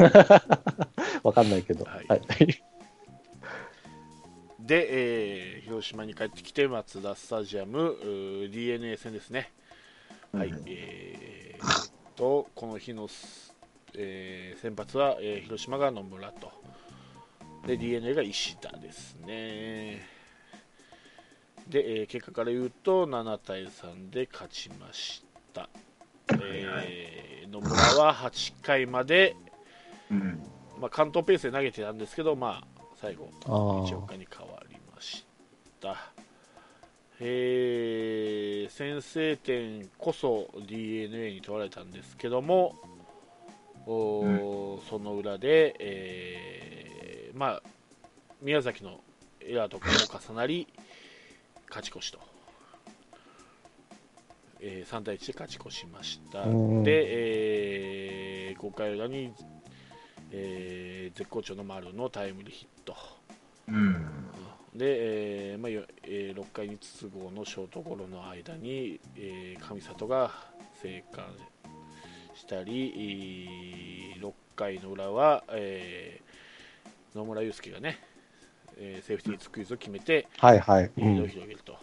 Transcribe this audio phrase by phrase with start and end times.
[1.22, 1.84] わかんないけど。
[1.84, 2.20] はいはい。
[4.60, 9.52] で、えー広島に帰ってきて、マツダスタジアム、うー DNA 戦ですね。
[10.32, 13.54] はい、うんえーと、この日のす、
[13.94, 16.52] えー先発は、えー広島が野村と、
[17.66, 20.06] で、DNA が石田ですね。
[21.68, 25.22] で、えー結果から言うと、7対3で勝ちまし
[25.54, 25.68] た。
[26.42, 29.34] えー野村は8回まで、
[30.10, 30.42] うん。
[30.80, 35.24] まあ、関東ペースで投げてたんですけど、まあ、最後、あ一岡に変わりまし
[35.80, 36.12] た。
[37.22, 42.74] えー先制点こそ d n a に取られたんですけども、
[43.86, 47.62] おーその裏で、えーまあ、
[48.40, 49.00] 宮崎の
[49.40, 49.94] エラーとかも
[50.32, 50.66] 重なり、
[51.68, 52.18] 勝ち越しと、
[54.60, 56.42] えー3対1で勝ち越しました。
[56.42, 59.34] うんで、え5回裏に、
[60.32, 62.94] えー絶好調の丸のタイムリーヒット。
[63.68, 63.94] うん。
[64.74, 70.30] で、えーまあよえー6回に筒香のショートゴロの間に、えー上里が
[70.82, 71.24] 生還
[72.34, 77.98] したり、えー6回の裏は、えー野村祐介がね、
[78.78, 80.84] えーセーフティースクイズを決めてはいはい。
[80.84, 81.76] うリードをん広げると、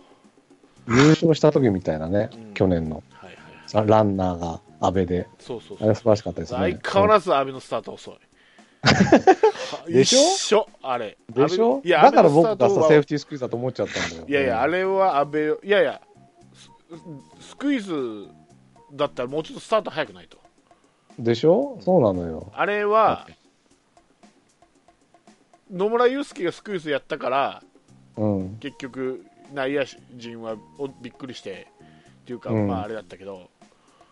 [0.87, 3.35] 優勝した時みたいなねうん、去年のはいはい、
[3.67, 5.27] さランナーが安倍で。
[5.39, 6.59] そうそうそうあれ素晴らしかったですね。
[6.59, 8.15] 相変わらず阿部のスタート遅い。
[9.87, 10.19] でしょ？
[10.19, 11.17] 一緒あれ。
[11.29, 11.81] でしょ？
[11.83, 14.25] いやだから僕がさ、セーフティースクイズだと思っちゃったんだよ。
[14.27, 16.01] いやいや、あれは阿部、いやいや、
[17.41, 18.27] ススクイズ
[18.93, 20.37] だったらもうちょっとスタート早くないと。
[21.19, 21.79] でしょ？
[21.81, 22.51] そうなのよ。
[22.55, 23.27] あれは、
[25.71, 27.63] 野村祐介がスクイズやったから、
[28.15, 28.57] うん。
[28.59, 29.83] 結局、内野
[30.15, 31.67] 陣はおびっくりして、
[32.21, 33.49] っていうか、うんまああれだったけど、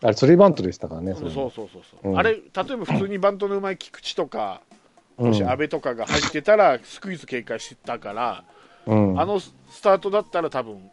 [0.02, 4.76] あれ、スリーバントでしたからね、そうれそうそうそう、うんあれ、例えば普通にバントのうまい菊池とか、うん
[5.18, 8.44] もし阿部とかが入ってたら、スクイズ警戒してたから、
[8.86, 9.20] うん。
[9.20, 10.90] あのスタートだったら多分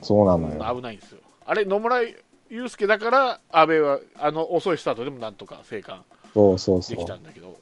[0.00, 0.74] そうなのよ。
[0.76, 1.18] 危ないんですよ。
[1.44, 2.00] あれ、野村
[2.48, 6.02] 祐介だから、阿部はあの遅いスタートでもなんとか生還
[6.32, 7.18] そうそうそできたう。
[7.18, 7.58] んだけど、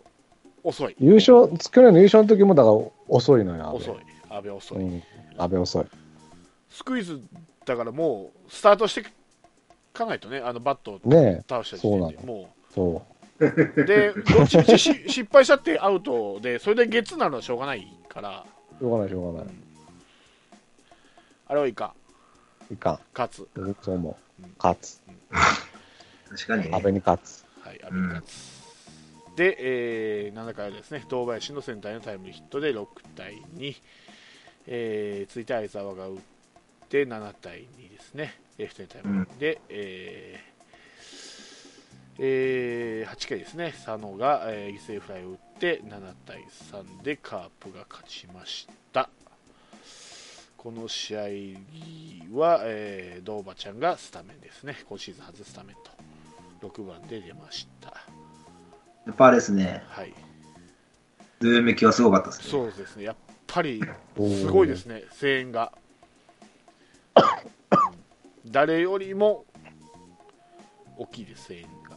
[0.62, 2.76] 遅い、優勝、去年の優勝の時もだから
[3.08, 3.96] 遅いのよ、安倍遅い、
[4.28, 4.78] 阿部遅い。
[4.78, 5.02] うん。
[5.36, 5.86] 安倍遅い。
[6.70, 7.20] スクイズ
[7.64, 9.04] だからもう、スタートして
[9.92, 18.44] かないとね、あのバットをね倒した時点でそうなもそう、で、 どっちみちし失敗したってアウトで、それでゲッツなのはしょうがないから、
[18.78, 18.78] う。
[18.78, 19.54] しょうがない、しょうがない。
[21.48, 21.94] あれはいか
[22.70, 23.00] ん、いかん。
[23.14, 24.46] 勝つ、僕そう思う。
[24.58, 25.00] 勝つ。
[26.30, 26.70] 確かにね。
[26.76, 27.44] 安倍に勝つ。
[27.62, 28.60] はい、阿部勝つ。
[29.36, 32.86] で、えー7回はですね、堂林のセンターへのタイムリーヒットで6
[33.16, 33.76] 対2、
[34.66, 36.18] えー続いて相澤が打っ
[36.88, 40.50] て7対2ですね、レフトにタイムリーで、えー
[42.22, 49.08] えー8回ですね、佐野が、えー犠牲フライを打って7対3でカープが勝ちました。
[50.58, 51.20] この試合
[52.38, 55.90] は、えー、ドーバちゃんがスタメンですね、今シーズン初スタメンと。
[56.68, 57.88] 6番で出ました。
[59.06, 60.12] やっぱあれですね、はい、
[61.40, 62.44] どよめきはすごかったですね。
[62.50, 63.16] そうですね、やっ
[63.46, 63.80] ぱり
[64.18, 65.72] すごいですね、声援が。
[68.44, 69.44] うん誰よりも
[70.96, 71.96] 大きいです、声援が。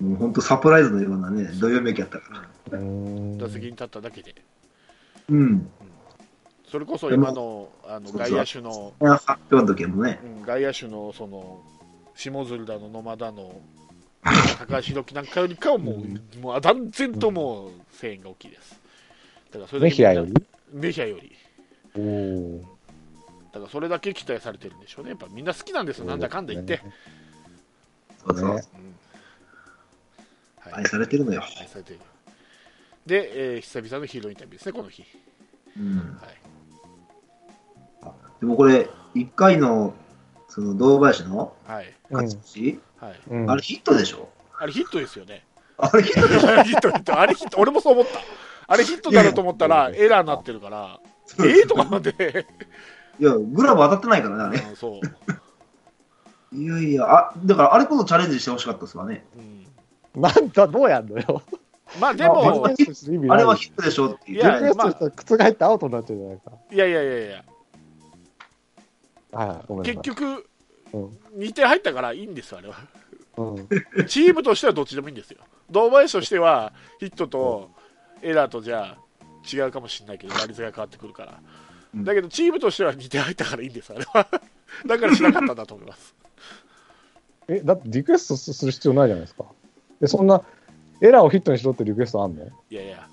[0.00, 2.78] もう本当サプライズのようなね、どよめきやったから。
[2.78, 3.38] うーん。
[3.38, 4.34] 打席に立っただけで、
[5.28, 5.70] うん。
[6.68, 11.60] それこそ今のあの外野手の、発表の時もね、うん外野手のその
[12.14, 13.60] 下鶴だの野間だの
[14.58, 18.80] 高橋宏樹なんかよりかはもう,、もう断然ともう声援が大きいです。
[19.50, 20.34] だからそれだけメヒアより？
[20.72, 21.32] メヒアより。
[23.52, 25.10] だからそれだけ期待されてるんでしょうね。
[25.10, 26.80] やっぱみんな好きなんですよ、なんだかんだ言って。
[28.26, 28.94] そうそう、ねうん
[30.64, 31.42] はい愛されてるのよ。
[31.60, 32.00] 愛されてる。
[33.04, 35.04] で、えー久々のヒーローインタビューですね、この日。
[35.76, 36.18] うん。
[38.02, 39.92] はい、でもこれ、1回の、
[40.48, 41.56] その、堂林の
[42.10, 42.34] 勝ち？
[42.36, 43.20] 越し、はい。
[43.28, 44.28] うんあれヒットでしょ？
[44.56, 45.44] あれヒットですよね。
[45.78, 46.48] あれヒットでしょ？
[46.48, 48.20] あれヒット、ヒット、あれヒット、俺もそう思った。
[48.68, 51.00] あれヒットだろうと思ったら、エラーになってるから、
[51.44, 52.46] ええとかなんで、
[53.18, 54.68] いや、グラブ当たってないからね、あれ。
[54.70, 55.00] うんそう。
[56.54, 59.24] いやいや、あ、だからあれこそチャレンジしてほしかったですわね。
[60.14, 61.42] うん、なんだ、どうやんのよ。
[62.00, 64.38] まあであも、あれはヒットでしょっていう。
[64.38, 64.94] いやリクエストし
[65.26, 66.52] たら覆ってアウトになっちゃうじゃないか。
[66.70, 67.44] いやいやいやいや。
[69.82, 70.24] 結局、
[70.92, 72.76] うん2点入ったからいいんですよ、あれは。
[73.38, 74.06] うん。
[74.06, 75.38] チームとしてはどっちでもいいんですよ。
[75.70, 77.70] 堂林としてはヒットと
[78.20, 78.98] エラーとじゃ
[79.50, 81.40] 違うかもしれないけど、打率が変わってくるから。
[81.94, 84.26] うんだけど、チームとしては2点入ったからいいんです、あれは。
[84.86, 86.14] だからしなかったんだと思います。
[87.48, 89.44] え、だってリクエストする必要ないじゃないですか。
[90.00, 90.42] で、そんな、
[91.00, 92.44] エラーをヒットにしろってリクエストあんの？
[92.70, 93.06] いやいや、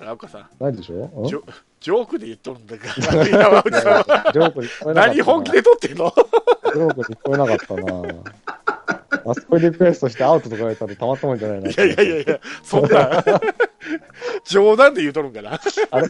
[0.00, 1.22] ラオカさん、ないでしょ？
[1.22, 1.28] ん？
[1.28, 1.42] ジョ
[1.80, 5.06] ジョークで言っとるんだから、 山内さんはジョークに聞こえなかったな。
[5.06, 6.12] 何本気で撮ってんの？
[6.16, 8.22] ジョークに聞こえなかったな。
[9.22, 11.70] あそこでリクエストしてアウトとか言われたらたまったもんじゃないな。
[11.70, 13.22] いやいやいやいや、そんな、
[14.44, 15.60] 冗談で言うとるんかな。
[15.90, 16.08] あれ、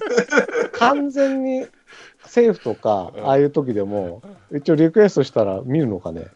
[0.73, 1.67] 完全に
[2.27, 4.23] セーフとか、うんああいう時でも、
[4.55, 6.27] 一応リクエストしたら見るのかね？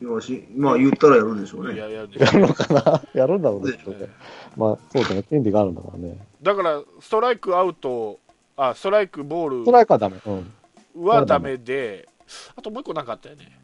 [0.00, 1.74] よし、まあ言ったらやるでしょうね。
[1.74, 3.02] いやいや、やるのかな？
[3.14, 4.08] やるんだろうねでしょうね。
[4.56, 5.22] まあ、そうだね。
[5.22, 6.18] 権利があるんだからね。
[6.42, 8.18] だから、ストライク、アウト、
[8.56, 10.18] あ、ストライク、ボストーライクはダメ。
[10.26, 10.52] うん。
[10.96, 12.08] ルはダメで、
[12.56, 13.58] あともう一個なかったよね。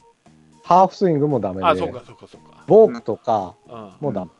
[0.64, 1.64] ハーフスイングもダメで。
[1.66, 2.64] あ、そうか、そうか、そうか。
[2.66, 4.30] ボークとかうんもダメ。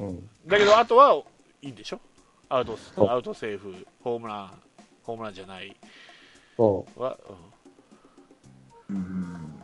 [0.00, 0.28] うん。
[0.46, 1.22] だけど、あとは
[1.62, 2.00] いいんでしょ？
[2.48, 2.76] アウト
[3.10, 4.50] アウトセーフ、ホームラン、
[5.02, 5.76] ホームランじゃないそ
[6.62, 7.18] は、
[8.88, 9.62] うんうん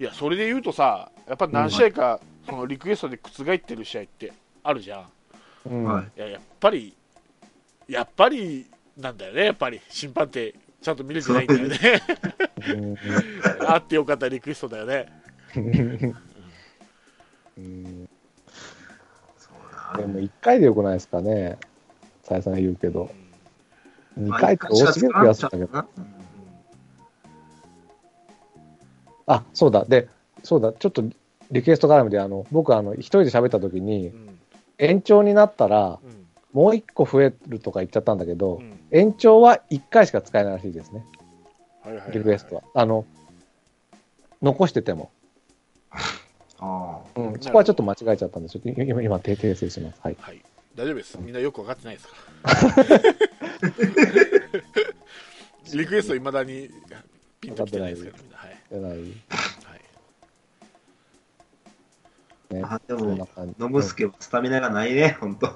[0.00, 4.32] いや、それで言うとさ、やっぱ何試合か、そのリクエストで覆ってる試合って
[4.62, 5.08] あるじゃん。
[5.66, 5.70] う。
[5.70, 5.84] うん。
[5.84, 6.10] はい。
[6.16, 6.96] いや、やっぱり、
[7.88, 8.66] やっぱり
[8.96, 11.78] なんだよね、やっぱり審判ってちゃんと見れてないんだよね。
[12.68, 12.96] うん
[13.66, 15.12] あってよかったリクエストだよね。
[15.56, 15.60] う
[17.60, 18.08] ん
[19.36, 21.58] そうだでも1回でよくないですかね。
[22.22, 23.10] 再三言うけど。
[24.18, 25.72] 2まあ回って多すぎる気がするんだけど。
[25.72, 25.86] な
[29.26, 29.84] あ、そうだ。
[29.84, 30.08] で、
[30.42, 30.72] そうだ。
[30.72, 31.04] ちょっと
[31.50, 34.38] リクエスト絡みで、あの、僕、あの、一人で喋った時にう、ん
[34.76, 41.04] 延長になったら、うんもう1個増えるとか言っちゃったんだけど、うん延長は1回しか使えないらしいですね。
[41.82, 42.62] はいはいはいリクエストは。
[42.74, 43.04] あの、
[44.40, 45.10] 残してても。
[46.60, 50.00] あうん、そこはちょっと間違えちゃったんで、ちょっと今、今訂訂正します。
[50.00, 50.16] はい。
[50.20, 50.40] はい、
[50.76, 51.18] 大丈夫です。
[51.18, 52.94] みんなよく分かってないですから。
[55.74, 56.70] リクエストいまだに
[57.40, 58.36] ピンときてないですから、みんな。
[58.36, 58.58] はい。
[58.70, 58.82] い。
[58.82, 59.14] はい
[62.54, 62.62] ね。
[62.64, 62.74] あ。
[62.74, 63.28] あ、でも。
[63.58, 65.46] ノブスケはスタミナがないね、ほんと。
[65.46, 65.54] あ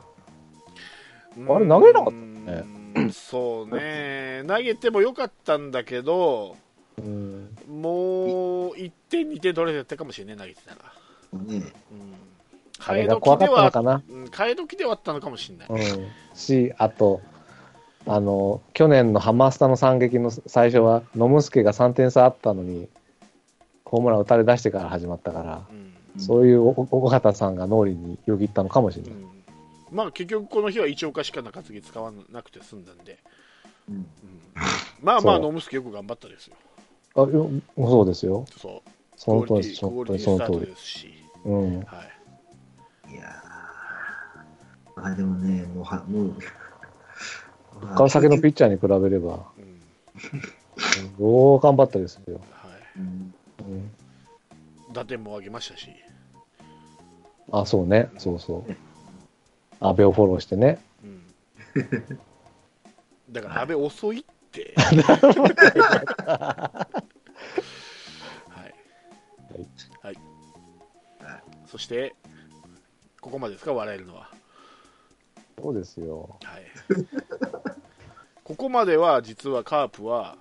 [1.37, 2.65] れ投げなかったね。
[3.13, 6.57] そうね、投げてもよかったんだけど、
[6.99, 7.57] うん。
[7.69, 10.77] もう1点、2点取れてたかもしれない、投げてたら。
[11.43, 12.15] ねうん、
[12.87, 14.03] あれが怖かったの時では、かな。
[14.09, 15.69] うん替え時ではあったのかもしれない。
[15.69, 16.09] うん。
[16.35, 17.21] し、あと、
[18.07, 22.89] あの、去年のハマスタの惨劇の最初は、ノムスケが3点差あったのに、
[23.85, 25.89] ホームラン打たれ出してから始まったから、うん
[26.19, 29.13] そういう尾形さんが脳裏によぎったのかもしれない。
[29.13, 29.29] うん
[29.91, 33.19] まあ結局この日は一応かしか中継ぎ使わなくて済んだんで、
[33.89, 34.07] うんうん
[35.03, 36.57] まあまあそうノムスケよく頑張ったですよ
[37.15, 38.45] あよそうですよ。
[38.57, 39.75] そうその通りです。
[39.77, 40.61] その通り。
[40.61, 41.09] ですし、
[41.45, 41.77] うん。
[41.81, 41.87] はい、
[45.05, 46.35] あ、でもね、もうは、もう、
[47.95, 49.81] 川崎のピッチャーに比べれば、うん。
[51.19, 52.41] どう頑張ったですよ。
[52.53, 53.35] はうん。
[53.61, 53.83] うん、い、
[54.93, 55.89] 打点も上げましたし、
[57.53, 58.11] あ、そうね。
[58.19, 58.77] そうそう。
[59.81, 60.83] 阿部をフォローしてね。
[61.05, 61.23] うん、
[63.31, 64.75] だから阿部遅いって。
[64.77, 64.83] は
[68.67, 68.75] い、
[70.03, 70.17] はい。
[71.67, 72.15] そして
[73.21, 73.73] ここまでですか？
[73.73, 74.31] 笑えるのは
[75.61, 76.39] そうですよ。
[76.43, 76.65] はい、
[78.45, 80.39] ここまでは実はカープは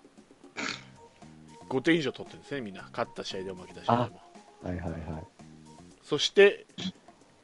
[1.69, 4.21] 5点以上取ってるんですね、みんな、勝った試合でも負けた試合でも。
[4.63, 5.01] はいはいはい。
[6.03, 6.65] そして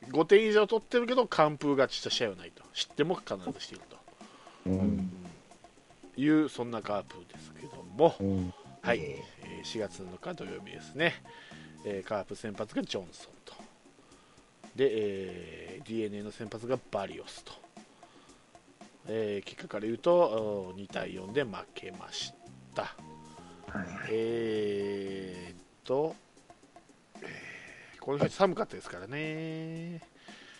[0.09, 3.98] 5点以上取ってるけど、完封勝ちした試合はないと、知っても必ずしていると
[4.67, 5.12] うん。
[6.15, 8.53] いう、そんなカープですけども、うん。
[8.81, 11.13] はいええー4月7日土曜日ですね、
[11.86, 13.53] えーカープ先発がジョンソンと、
[14.75, 17.53] で、えー d n a の先発がバリオスと、
[19.07, 22.33] えー結果から言うとお2対4で負けまし
[22.74, 22.95] た。
[23.74, 23.88] ーはい。
[24.12, 26.15] えーっと、
[27.22, 30.01] えーこの日寒かったですからね、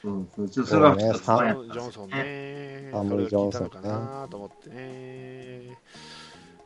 [0.04, 0.30] うん、
[0.66, 5.78] それはジョンソンね、寒いそれが効いたのかジョンソンねなと思ってね、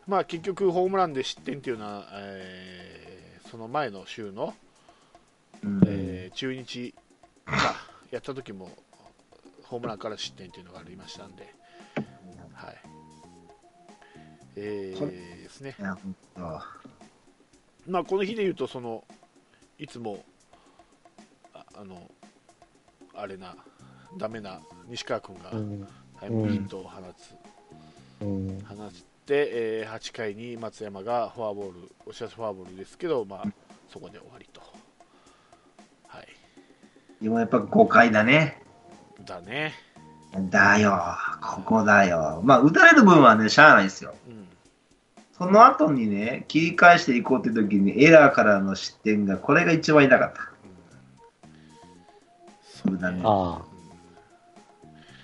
[0.08, 4.54] まあ結局、ホームランで失点っていうのは、えーその前の週の、
[5.64, 5.82] うん。
[5.88, 6.94] えー中日
[7.46, 7.54] が
[8.12, 8.70] やった時も、
[9.64, 11.56] ホームランから失点っていうのがありましたんで、
[14.60, 15.76] えーそですね。
[17.88, 19.04] まあ、この日で言うと、その
[19.78, 20.26] いつも
[21.54, 22.12] ああの
[23.14, 23.56] あれな、
[24.18, 25.88] ダメな西川君がうん。
[26.20, 27.36] タイムリーヒットを放つ、
[28.26, 28.60] うん。
[28.62, 28.90] 放っ
[29.26, 33.44] て、えー8回に松山がフォアボール、押し出しフォアボールですけど、まあ、
[33.88, 34.62] そこで終わりと。
[36.08, 36.28] はい、
[37.22, 38.62] でもやっぱ5回だね。
[39.24, 39.74] だね。
[40.50, 41.02] だよ、
[41.42, 42.42] ここだよ。
[42.44, 44.14] まあ、打たれる分はね、しゃあないですよ。
[44.28, 44.48] うん
[45.38, 50.40] その後にね、切り返していこうって時にエラーからの失点が、これが一番痛かった。
[52.64, 53.62] そう無駄にあ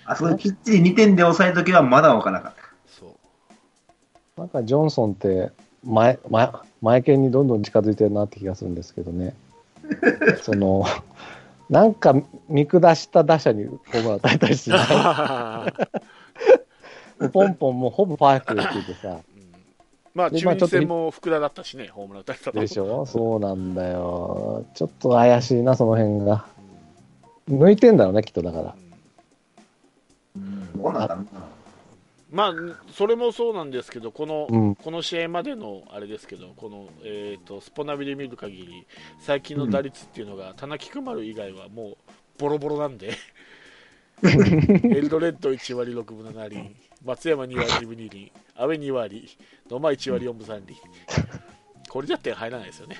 [0.06, 2.62] あそこできっちり2点で抑えとけばまだ分からなかった。
[2.86, 3.10] そう
[4.36, 5.50] あ、なんかジョンソンって
[5.82, 9.34] 前、前、前剣にどんどん近づいてるなって気がするんですけどね。
[10.42, 10.84] その、
[11.70, 12.14] なんか
[12.48, 14.76] 見下した打者にホームラン打たれたりしな
[17.22, 17.28] い。
[17.32, 19.08] ポンポンもうほぼパーフェクトでっててさ。
[19.08, 19.34] うん
[20.14, 23.04] まあで中日戦も福田だったしね、ホームラン打たれたのでしょ？
[23.04, 24.64] そうなんだよ。
[24.74, 26.44] ちょっと怪しいな、その辺が。
[27.50, 28.74] 抜いてんだろうね、きっとだから。
[30.36, 31.40] うん、どうなんだろうな。
[32.34, 32.52] まあ、
[32.92, 38.86] それもそうなんですけど、この,、うんこの試合までのあれですけど、この、えー、とスポナビで見る限り、
[39.20, 41.96] 最近の打率っていうのが、田中く丸以外はもう
[42.36, 43.12] ボロボロなんで、
[44.24, 46.74] エルドレッド1割6分7厘、
[47.04, 49.28] 松山2割2分2厘、阿部2割、
[49.70, 50.76] 野間1割4分3厘、
[51.88, 52.96] これじゃ点入らないですよね。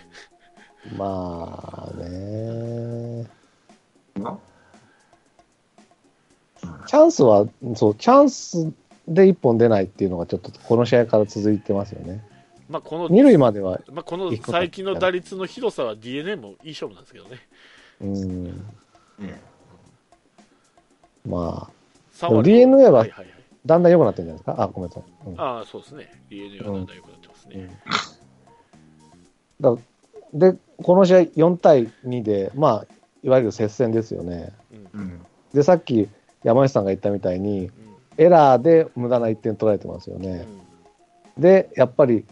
[0.97, 3.29] まあね。
[4.15, 4.39] な
[6.87, 8.73] チャンスは、そう、チャンス
[9.07, 12.25] で一本出ないっていうのがちょっとこの試合から続いてますよね。
[12.69, 17.39] まあ、この二塁までは、まあ、この最近の打率の広さは d n a もいい勝負なんですけどね、
[18.01, 19.41] うん、ね
[21.29, 21.71] まあ、
[22.15, 23.07] 3でも DNA は
[23.67, 24.63] だんだん良くなってるんじゃないですか？
[24.63, 25.05] あ、ごめんなさい。
[25.27, 25.41] うん。
[25.41, 27.81] ああ、そうですね、d n a はだんだん良くなってますね。
[29.61, 29.77] だ
[30.33, 34.53] で、この試合4対2で、まあ、いわゆる接戦ですよね。
[34.95, 35.01] うん。
[35.01, 35.21] うん。
[35.53, 36.09] で、さっき
[36.43, 37.84] 山内さんが言ったみたいに、うん
[38.17, 40.47] エラーで無駄な1点取られてますよね。
[41.39, 42.25] で、やっぱり、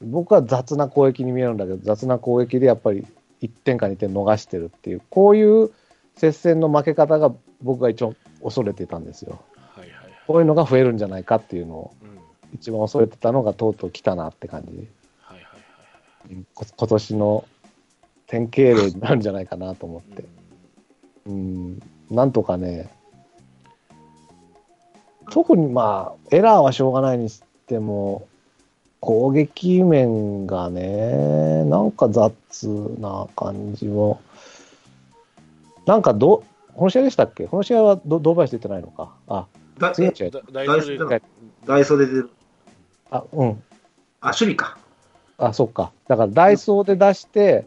[0.00, 3.06] 僕は雑な攻撃に見えるんだけど、雑な攻撃でやっぱり
[3.42, 5.70] 1点か2点逃してるっていう、こういう
[6.16, 9.40] 接戦の負け方が僕が一応恐れていたんですよ。
[9.56, 12.08] はいはいはいこういうのが増えるんじゃないかっていうのをうん
[12.54, 14.88] 一番恐れてたのがとうとう来たなって感じ。
[15.20, 17.44] はいはいはいこ今年の
[18.26, 20.28] 典型例になるんじゃないかなと思っはいて。
[21.26, 22.90] うん、なんとかね、
[25.32, 28.28] 特にまあ、エラーはしょうがないにしても、
[29.00, 32.34] 攻撃面がね、なんか雑
[32.98, 34.20] な感じも、
[35.86, 37.46] なんかど、この試合でしたっけ？
[37.46, 39.14] この試合はど堂林出てないのか？
[39.26, 39.46] あ、
[39.78, 40.30] だえ次の試合。
[40.52, 40.66] ダイ
[41.84, 42.30] ソーで出る。
[43.10, 43.62] あ、うん。
[44.20, 44.76] あ、守備か。
[45.38, 45.92] あ、そっか。
[46.08, 47.66] だからダイソーで出して、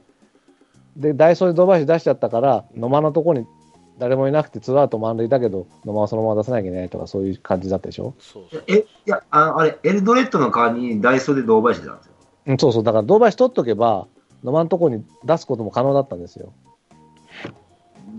[0.96, 3.48] で、ダイソーで堂林出しちゃったから、野間のとこに
[3.98, 8.14] 誰もいなくて、ツーアウト満塁だけど、野間はそのまま出さなきゃいけないとか、そういう感じだったでしょ？
[8.20, 12.14] そうそうえ、いや、ああれ、エルドレッドの代わりにダイソーで堂林出たんですよ。
[12.48, 12.84] うん、そうそう。
[12.84, 14.08] だから堂林取っとけば、
[14.44, 16.54] 野間のとこに出すことも可能だったんですよ。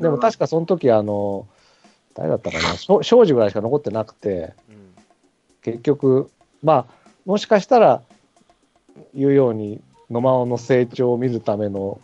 [0.00, 1.46] でも確かその時あの、
[2.14, 4.76] 誰だったかな、しょ庄司ぐらいしか残ってなくて、うん
[5.62, 6.30] 結局、
[6.62, 8.00] まあ、もしかしたら、
[9.16, 9.80] 言うように、
[10.12, 12.00] 野間の成長を見るための、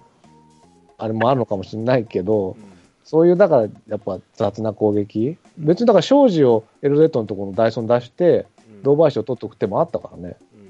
[0.99, 2.57] あれもあるのかもしれないけど、
[3.04, 5.37] そういう、だから、やっぱ雑な攻撃。
[5.59, 10.37] 別にだから、庄司をエルレットのところのダイソーに出して、うん堂林を取っとく手もあったからね。
[10.54, 10.61] うん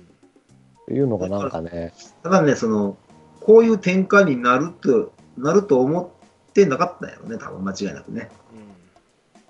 [0.82, 2.96] っていうのがなんかね、ただね、その、
[3.40, 6.12] こういう展開になると、なると思
[6.48, 8.30] ってなかったんやろね、多分間違いなくね。
[8.54, 8.72] うん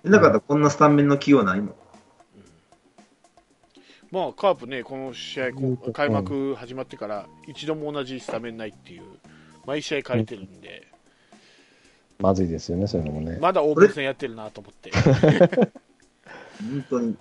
[0.04, 1.74] でなかったらこんなスタメンの起用ないもん。
[4.12, 5.50] まあ、カープね、この試合、
[5.94, 9.02] 開幕始まってから、一度も同じスタメンないっていう、
[9.64, 10.81] 毎試合変えてるんで、
[12.18, 13.38] まずいですよね、そういうのもね。
[13.40, 17.06] まだオープン戦やってるなと思って、本当に。
[17.06, 17.16] うん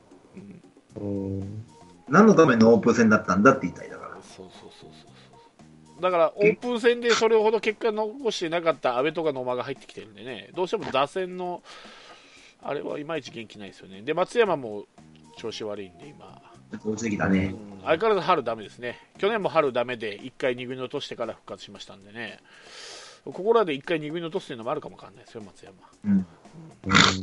[0.95, 1.03] う
[1.43, 1.65] ん。
[2.09, 4.17] 何のためのオープン戦だったんだって言いたいだから。
[4.21, 6.01] そうそうそうそう。
[6.01, 11.63] だから、オープン戦でそれほど結果残してなかった阿部とか野間が入ってきてるんでね、どうしても打線の、
[12.63, 14.01] あれはいまいち元気ないですよね。
[14.01, 14.85] で、松山も
[15.37, 16.41] 調子悪いんで、今。
[16.85, 17.53] 落ちてきたね。
[17.53, 18.99] うん相変わらず春ダメですね。
[19.17, 22.39] 去年も春ダメで、1回2軍に落としてから復活しましたんでね、
[23.25, 25.75] ここらで1回2軍に落とすというのもあるかもわかんないですよ、松山。
[26.05, 26.25] うん。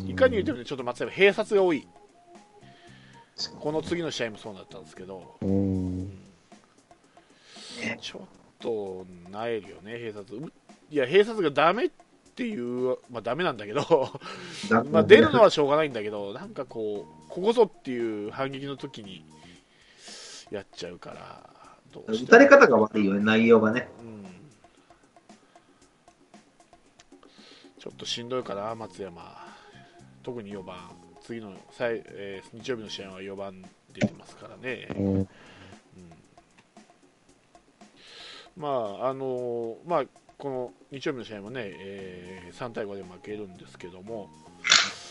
[0.08, 1.86] いかに言ってもね、ちょっと松山、併殺が多い。
[3.60, 6.10] この次の試合もそうだったんですけど、うん。
[8.00, 8.22] ちょっ
[8.58, 10.34] となえるよね、併殺。
[10.34, 10.52] う
[10.90, 11.90] いや、併殺がダメっ
[12.34, 13.82] ていう、まあダメなんだけど、
[14.68, 19.24] だ まあ出るのはしょうがないんだけど、なんかこう、ここぞっていう反撃の時に
[20.50, 21.50] やっちゃうから、
[22.06, 23.88] 打たれ方が悪いよね、内容がね。
[24.02, 24.17] うん
[27.78, 29.36] ちょっとしんどいかな、松山。
[30.22, 30.76] 特に4番、
[31.22, 34.88] 次の最、えー日曜日の試合は4番出てますからね。
[34.96, 35.28] うん。
[38.56, 40.04] まああのまあ、
[40.36, 44.28] この日曜日の試合もね、えー3対5で負けるんですけども、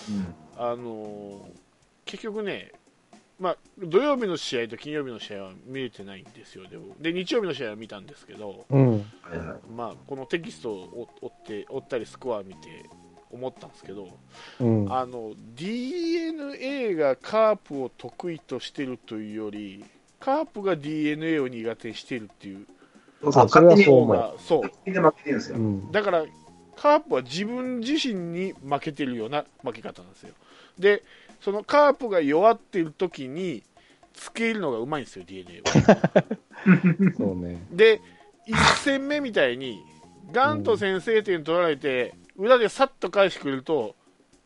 [0.10, 0.36] うん。
[0.58, 1.50] あの
[2.06, 2.72] 結局ね、
[3.40, 9.06] まあ、土曜日の試合と金曜日の試合は見れてないんですよ、でもで日曜日の試合は見たんですけど、うん。
[9.76, 12.68] まあ、このテキストを追って追ったりスコアを見て
[13.32, 14.10] 思ったんですけど、
[14.60, 14.92] うん。
[14.92, 19.86] あの DNA がカープを得意としてるというより、
[20.20, 22.66] カープが DNA を苦手にしてるっていう
[23.22, 25.58] そうそう、あそれは勝手にそう思う方が、そう勝手に負けてるんですよ。
[25.58, 25.92] うん。
[25.92, 26.26] だから
[26.76, 30.34] カープは自分自身に負けてるような負け方なんですよ。
[30.78, 31.04] で、
[31.42, 33.64] そのカープが弱っている時に
[34.14, 36.24] つけるのがうまいんですよ、DNA は。
[37.18, 37.66] そうね。
[37.72, 38.02] で、
[38.48, 39.84] 1戦目みたいに、
[40.32, 43.96] ガンと先制点取られて、裏でさっと返してくれると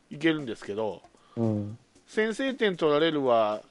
[0.10, 1.02] いけるんですけど、
[1.38, 1.78] うん。
[2.08, 3.62] 先制点取られるは、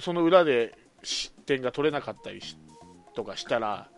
[0.00, 2.56] その裏で失点が取れなかったりし
[3.14, 3.88] とかしたら、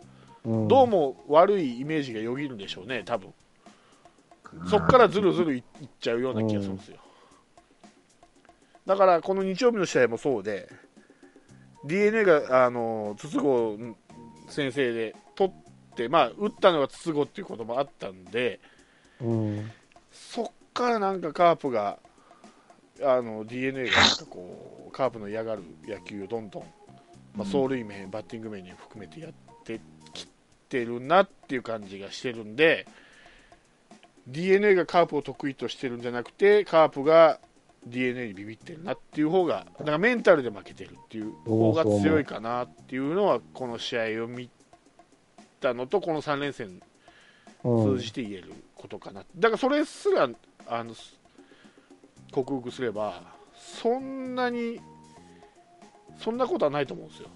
[0.45, 0.67] うん。
[0.67, 3.33] どうも悪いイメージがよぎるんでしょうね、多分
[4.69, 6.97] そこからずるずるいいっちゃうような気がするんですよ。
[8.91, 10.67] だから、この日曜日の試合もそうで、
[11.85, 13.43] d n a があの筒香
[14.49, 18.59] 先生で取って、まあ、打ったのが筒香っていうこともあったんで、
[19.21, 19.71] うん。
[20.11, 21.99] そっからなんかカープが、
[23.01, 26.63] あの d n a がなんかこうカープの嫌がる野球をどんどん、
[27.33, 29.33] まあ、走塁面、バッティング面に含めてやっ
[29.63, 29.79] て
[30.13, 30.27] き
[30.67, 32.85] てるなっていう感じがしてるんで、
[34.27, 37.39] d n a がカープを得意としてるんじゃなくて、カープが
[37.85, 44.49] d n a にビビってるなっていう方が、だからメンタルで負けてるっていう方が強いかなっていうのは、この試合を見
[45.59, 46.79] たのと、この3連戦
[47.63, 47.97] うん。
[47.97, 50.29] 通じて言えることかな、だからそれすら
[50.67, 50.95] あの
[52.31, 53.21] 克服すれば
[53.55, 54.79] そんなに
[56.17, 57.29] そんなことはないと思うんですよ、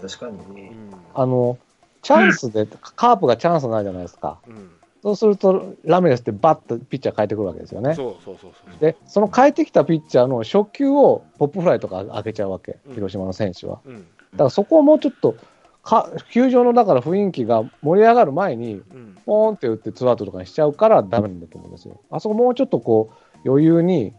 [0.00, 0.68] 確かにうね。
[0.70, 0.90] ん。
[1.14, 1.58] あの、
[2.02, 2.66] チャンスで、
[2.96, 4.38] カープがチャンスないじゃないですか。
[4.46, 4.70] うん、
[5.06, 7.94] そうすると、ラメレスってバッとピッチャー変えてくるわけですよね。
[7.94, 13.78] そうそうそうそうで、その変えてきたピッチャーの初球をポップフライとか上げちゃうわけう、ん広島の選手は。
[13.86, 15.36] うんだからそこをもうちょっと、
[15.84, 22.00] か球場のだから雰囲気が盛り上がる前に、うんポーンって打ってツーアウトとかにしちゃうからダメなんだと思うんですよ。
[22.10, 23.10] あそこもうちょっとこ
[23.44, 24.12] う、余裕に、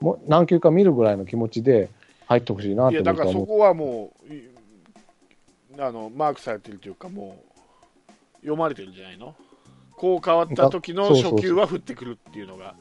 [0.00, 1.88] もう何球か見るぐらいの気持ちで
[2.26, 3.32] 入ってほしいなっいて僕は思う。
[3.32, 4.50] やだからそこはもうい
[5.78, 7.36] あのマークされてるというかも
[8.08, 9.34] う読まれてるんじゃないの？
[10.02, 12.74] こう変わった時の初球は振ってくるっていうのが、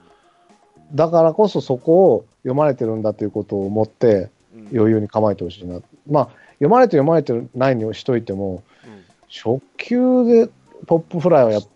[0.92, 5.80] だからこそそこを読まれてるんだということを思って、うん余裕に構えてほしいな。
[6.10, 10.50] まあ、読まれて読まれてないにしといても、うん初球で
[10.88, 11.68] ポップフライはやっ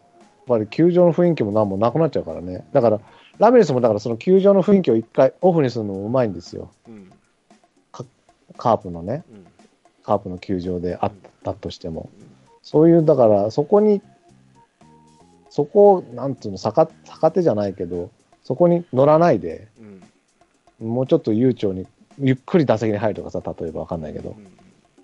[0.48, 2.66] ぱり球場の雰囲気もなんもなくなっちゃうからね。
[2.74, 3.00] だから、
[3.38, 6.72] ラミレスもだからその球場の雰囲気を一回オフにするのもうまいんですよ。
[6.88, 7.12] うん
[8.58, 9.46] カープのね、うん
[10.04, 11.12] カープの球場であっ
[11.44, 12.10] たとしても。
[12.64, 14.02] そういう、だからそこに、
[15.56, 18.12] そこを、なんていうの、逆逆手じゃないけど、
[18.44, 20.04] そこに乗らないで、うん
[20.78, 21.88] もうちょっと悠長に、
[22.20, 24.48] ゆっくり打席に入るとかさ、例えばわかんないけど、うん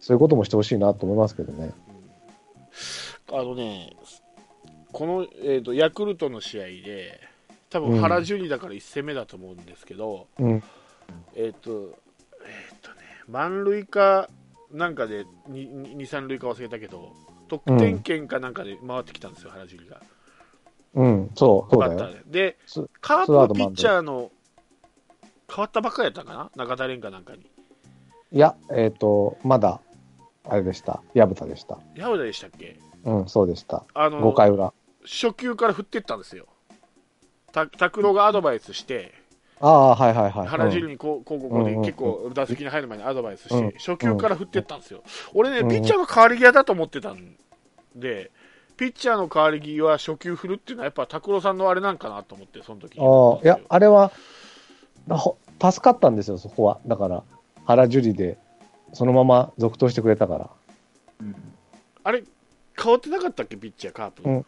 [0.01, 1.71] そういうこともしてほしいなと思いますけどね。
[3.31, 3.95] あのね、
[4.91, 7.21] この、えー、とヤクルトの試合で、
[7.69, 10.63] 多分うん原樹里だから1戦目だと思うんですけど、うん。
[11.33, 11.97] えっ、と、
[12.43, 12.97] えっ、とね、
[13.29, 14.27] 満塁か
[14.73, 17.13] なんかで、2、3塁か忘れたけど、
[17.47, 20.01] 得点圏かなんかで回ってきたんですよ、原樹里が。
[20.93, 21.99] うん、そう、そうだよ。
[21.99, 22.57] ーで。
[22.99, 24.31] カツープピッチャーの
[25.53, 27.45] 変わったばっかりやったかな、中田蓮かなんかに。
[28.33, 29.81] いや、えっ、と、まだ、
[30.43, 31.03] あれでした。
[31.13, 31.79] 薮田でした。
[31.95, 32.79] 矢田でしたっけ？
[33.05, 33.83] うん、そうでした。
[33.93, 34.73] あの5回裏。
[35.03, 36.45] 初球から振ってったんですよ。
[37.51, 39.13] た拓郎がアドバイスして、
[39.59, 40.47] ああ、はいはいはい。
[40.47, 47.35] 原うん樹里にこうこうこうこうで結構打席に入る前にアドバイスして、うん初球から振ってったんですよ、俺ね、うんピッチャーの代わり際だと思ってたん
[47.95, 48.31] で、
[48.81, 54.11] ピッチャーの代わり際は初球振るっていうのは、やっぱ拓郎さんのあれなんかなと思って、その時ああ、いやあれは、
[55.61, 56.79] 助かったんですよ、そこは。
[56.87, 57.23] だから、
[57.67, 58.39] 原樹里で、
[58.91, 60.49] そのまま続投してくれたから。
[61.21, 61.35] うん
[62.03, 62.23] あれ、
[62.75, 64.23] 変わってなかったっけ、ピッチャー、カープ。
[64.27, 64.45] うん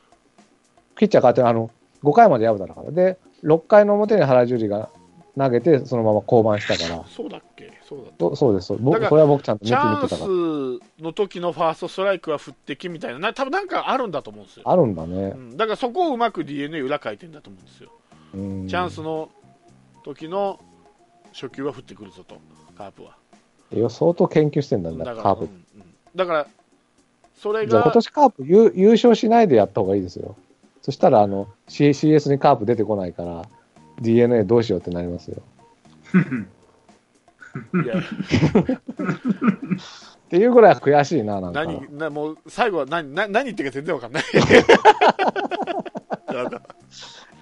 [0.96, 1.70] ピッチャー変わって、あの、
[2.04, 2.92] 5回まで薮田だから。
[2.92, 4.90] で、6回の表に原樹里が
[5.38, 7.04] 投げて、そのまま降板したから。
[7.08, 10.28] そうだっけ、そうだっそうです、そう僕だからそれは僕ちゃんと見てチャン見てたから。
[10.28, 14.64] スの時のファーストストライクは振ってきみたいな、な多分なんかあるんだと思うんですよ。
[14.66, 15.36] あるんだねう。
[15.36, 17.92] ん、だからそこをうまく d n a 裏回転だと思うんですよ。
[18.36, 19.30] うんチャンスの
[20.04, 20.60] 時の
[21.34, 22.38] 初球は振ってくるぞと、
[22.78, 23.16] カープは。
[23.72, 25.50] いや相当研究してんだんだ、だから、カープうん。
[25.50, 26.48] うんだから、
[27.36, 30.36] それがじゃあ今、年カープ優優勝しないでやった方がいいですよ。
[30.84, 33.46] そしたらあの CS にカープ出てこないから、
[34.04, 35.42] DNA どうしようってなりますよ。
[37.84, 38.02] いやっ
[40.30, 41.64] ていうぐらい悔しいな、なんか。
[41.64, 44.24] 何なもう最後は何何何言ってるか全然わかんない。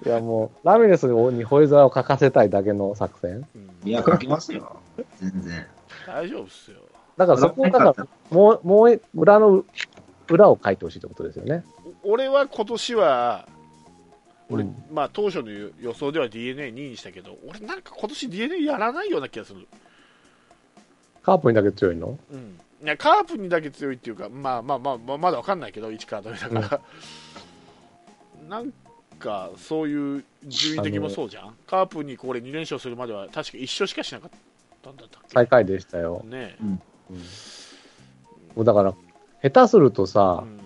[0.04, 3.46] いやもう、ラミレスにホイザーを書かせたいだけの作戦。
[3.54, 4.76] うんいや、書きますよ。
[5.20, 5.66] 全然。
[6.06, 6.78] 大丈夫っすよ。
[7.16, 7.94] だからそこを、だから、
[8.30, 9.64] もう、もう裏の
[10.28, 11.64] 裏を書いてほしいってことですよね。
[12.04, 13.48] お俺は今年は、
[14.52, 19.66] 俺、うんまあ当初の予想では d n a 2位にしたけど、俺なんか今年 d n a やらないような気がする。
[21.22, 22.18] カープにだけ強いの？
[22.32, 22.58] うん。
[22.82, 26.80] いや、カープにだけ強いっていうか、まあまあまあ、まあまだわかんないけど、1カード目だから。
[28.48, 28.72] なん
[29.20, 31.54] か、そういう順位的にもそうじゃん？
[31.66, 34.30] カープにこれ2連勝するまでは、確か1勝しかしなかっ
[34.82, 35.28] たんだったっけ？
[35.28, 36.24] 最下位でしたよ。
[36.24, 36.80] ねうん
[38.56, 38.94] もうだから、
[39.42, 40.58] 下手するとうさ、ん。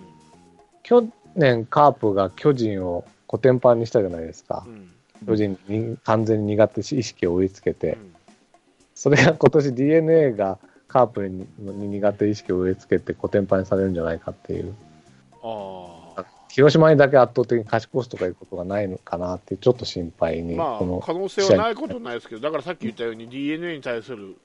[0.81, 4.69] 去年カープが巨人をコテンパンにしたじゃないですかう。
[4.69, 4.91] ん。
[5.25, 8.17] 巨人に完全に苦手意識を追いつけて、うん
[8.97, 14.73] それが今年 DNA がカープにに苦手意識を植え付けてコテンパンにされるんじゃないかっていう。
[15.43, 16.25] ああ。
[16.49, 24.35] 広島にだけ圧倒的に勝ち越すとかいうことがないのかなってちょっと心配に、まこのあ、可能性はないことはないですけど、だからさっき言ったように d n a に対する、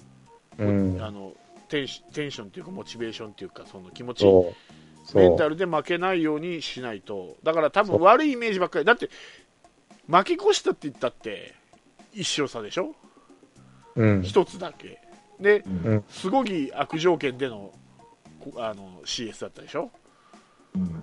[0.58, 1.32] うん、あの
[1.70, 4.26] テンシテンションというか、モチベーションというか、その気持ち、
[5.14, 9.10] メンタルで負けないようにしないと、だから多分悪いイメージばっかり、だって、
[10.08, 11.54] 負け越したって言ったって、
[12.12, 12.94] 一勝差でしょ、
[13.96, 14.22] うん。
[14.22, 15.00] 一つだけ。
[15.40, 16.04] で、うん。
[16.08, 17.72] すごい悪条件での
[18.40, 19.90] こあの CS だったでしょ、
[20.74, 20.82] うん。
[20.82, 21.02] うん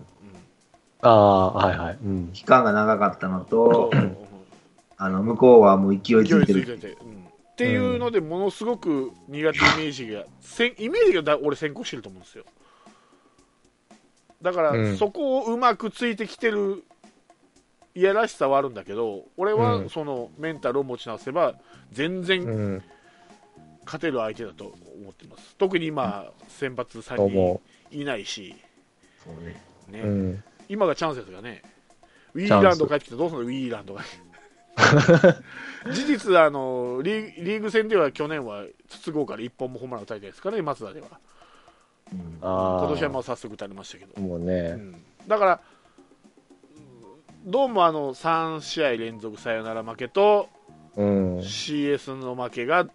[1.02, 3.90] ああはいはい、うん、期間が長かったのと、
[4.98, 6.66] あの向こうはもう勢いつ勢いいてる。
[6.66, 7.20] ついてて、うん。
[7.26, 12.44] っていうので、ものすごく苦手イメージが、せんイメージがだ俺、先行してると思うんですよ。
[14.42, 14.98] だから、うん。
[14.98, 16.84] そこをうまくついてきてる
[17.96, 19.90] いやらしさはあるんだけど、俺はうん。
[19.90, 21.56] そのメンタルを持ち直せば、
[21.92, 22.84] 全然うん、
[23.86, 25.56] 勝てる相手だと思っています。
[25.58, 28.56] 特に今、先発3と思人いないし、
[29.24, 29.62] そうね。
[29.90, 30.02] ね。
[30.02, 31.64] う、うん、今がチャンスですがね、
[32.34, 34.04] ウィーランド帰ってきてどうするの、ウィーランドが。
[35.92, 41.08] 事実あのリー、リーグ戦では去年は筒香から1本もホームラン打たれてないですからね、松田では。
[42.12, 44.14] 今年はまあ早速打たれましたけど。
[44.18, 44.96] うもうね、ん。
[45.28, 45.60] だから、うん
[47.46, 50.50] どうもあの3試合連続サヨナラ負けと
[50.96, 52.86] うん、CS の負けが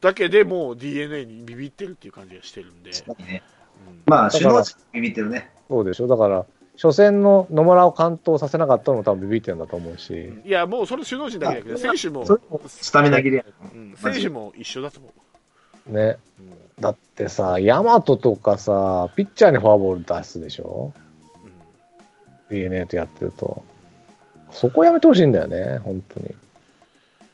[0.00, 3.42] だけでもう d n a にビビってるっていう感じがしてるんで、ね。
[3.88, 4.02] うん。
[4.06, 5.50] まあ、首脳陣ビビってるね。
[5.68, 6.08] そうでしょ。
[6.08, 6.44] だから
[6.76, 12.26] 初戦の野村を完投させなかったのも多分ビビってるんだと思うし、いや、もうそれ首脳陣だけだけど、選手も、
[12.66, 13.44] スタミナ切れや。
[13.72, 15.12] うん選手も一緒だと思う。
[15.86, 20.92] ねうんだってさ大和とかさピッチャーにフォアボール出すでしょ？
[21.44, 21.52] うん
[22.50, 23.62] DNA とやってると。
[24.50, 26.34] そこやめてほしいんだよね、本当に。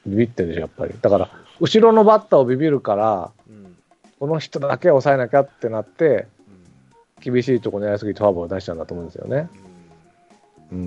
[0.06, 0.94] ビビってるでしょ、やっぱり。
[1.02, 1.28] だから、
[1.60, 3.76] 後ろのバッターをビビるから、うん
[4.18, 6.26] この人だけは抑えなきゃってなって、
[7.18, 9.50] うん厳しいとこ狙いすぎてフォアボール出しちゃうんだと思うんですよね。
[10.72, 10.78] うん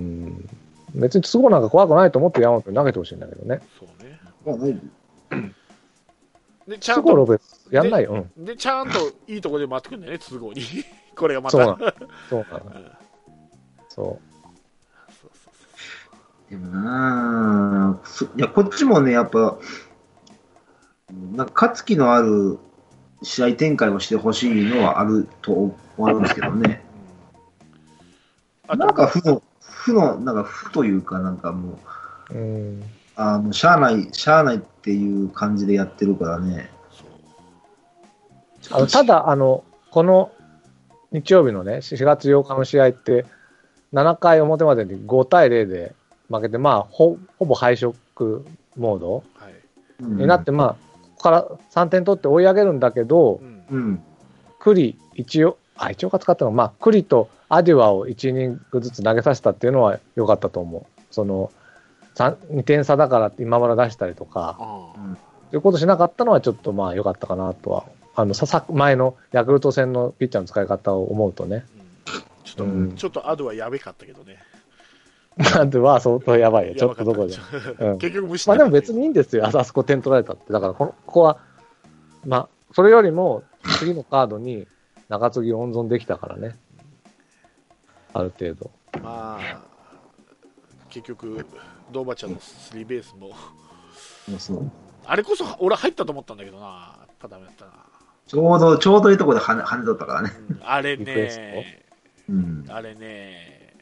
[0.94, 1.00] うん。
[1.00, 3.60] 別に都合なんか怖くないと思って山本に投げてほしいんだけどね。
[3.78, 3.86] そ
[4.52, 4.80] うね。
[6.66, 8.26] で、ちゃ都んと、やんないよ。
[8.36, 8.44] うん。
[8.44, 10.62] で、ちゃんといいところで回ってくるんだよね、都合に。
[11.16, 11.58] これがまた。
[11.58, 11.78] そうなの
[12.28, 12.46] そうな
[13.88, 14.24] そそうそう
[16.50, 19.58] でもなあそいや、こっちもね、やっぱ、
[21.32, 22.58] なんか勝つ気のある
[23.22, 26.84] 試合展開をしてほしいのはあると思うんですけどね。
[28.68, 31.78] あなんかと、負の、負の、なんか負というか、なんかも
[32.30, 32.38] う、う。
[32.38, 32.82] うん。
[33.16, 36.70] あの、しゃあない、しゃあないっていう感じでやってるからね。
[38.70, 40.32] あのただ、あの、この
[41.12, 43.24] 日曜日のね、4月8日の試合って、
[43.92, 45.94] 7回表までに5対0で
[46.28, 47.94] 負けて、まあ、ほほぼ敗色
[48.76, 49.54] モードはい。
[50.00, 50.76] うんになって、まあ、こ
[51.16, 54.02] こから3点取って追い上げるんだけどう、んうん。
[54.58, 60.84] クリ、一応、あ、一応か使ったのは、まあ、クリとアデュアを1イニングずつ投げさせたっていうのは良かったと思う。
[61.12, 61.52] その、
[62.14, 65.16] 2点差だからって今村出したりとか、ああ
[65.54, 67.84] そういうことしなかったのはちょっとまあ良かったかなとは。
[68.16, 71.64] あの、ささ前のヤクルト戦のピッチャーの使い方を思うとね。
[71.78, 71.84] うん
[72.44, 74.38] ちょっと、うんちょっとアドはやべかったけどね。
[75.36, 76.74] なんでは相当やばいよ。
[76.76, 77.34] ちょっとどこで
[77.98, 79.46] 結局無視まあでも別にいいんですよ。
[79.46, 80.52] あそこ点取られたって。
[80.52, 81.38] だからこの、ここは、
[82.24, 83.42] まあ、それよりも
[83.78, 84.68] 次のカードに
[85.08, 86.56] 中継ぎを温存できたからね。
[88.12, 88.70] ある程度。
[89.02, 89.60] まあ、
[90.94, 91.44] 結局、
[91.90, 93.32] ドーバちゃんのスリーベースも、
[95.04, 96.66] あれこそ俺入ったと思ったんだけどな、
[97.00, 97.72] やっぱダメだったな。
[98.28, 100.30] ちょうど、ちょうどいいところで跳ね跳ね取ったからね。
[100.50, 101.84] うんあれね、
[102.28, 102.64] うん。
[102.68, 103.74] あれね、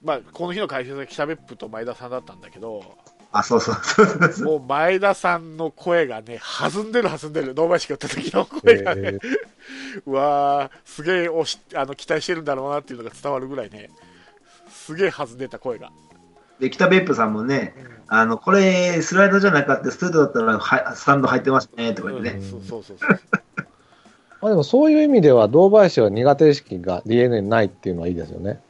[0.00, 2.84] まあ、この日の解説が北別府と前田さんだったんだけど、
[3.32, 4.44] あ、そうそうそうそうそう。
[4.44, 9.18] もう前田さんの声がね、弾んでる弾んでる、堂林が打った時の声がね、え
[10.06, 11.28] うわー、すげえ
[11.74, 13.90] あの期待してるんだろうなっていうのが伝わるぐらいね、
[14.68, 15.90] すげえ弾んでた声が。
[16.62, 17.74] で、北別府さんもね、
[18.06, 22.36] あの、これ、スライドじゃなかった、ストレートだったらは、スタンド入ってますね、とか言ってね。
[22.36, 23.18] うんそうそうそうそう。
[24.40, 28.60] まあでもそういう意味では、堂林は苦手意識が DNA にないっていうのはいいですよね。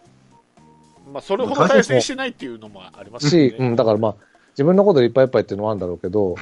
[1.12, 3.68] まあ、それほど対戦してないっていうのもありますし、うね。
[3.68, 4.14] ん、だからまあ、
[4.52, 6.36] 自分のことでいっぱいいっぱいっていうのはあるんだろうけど、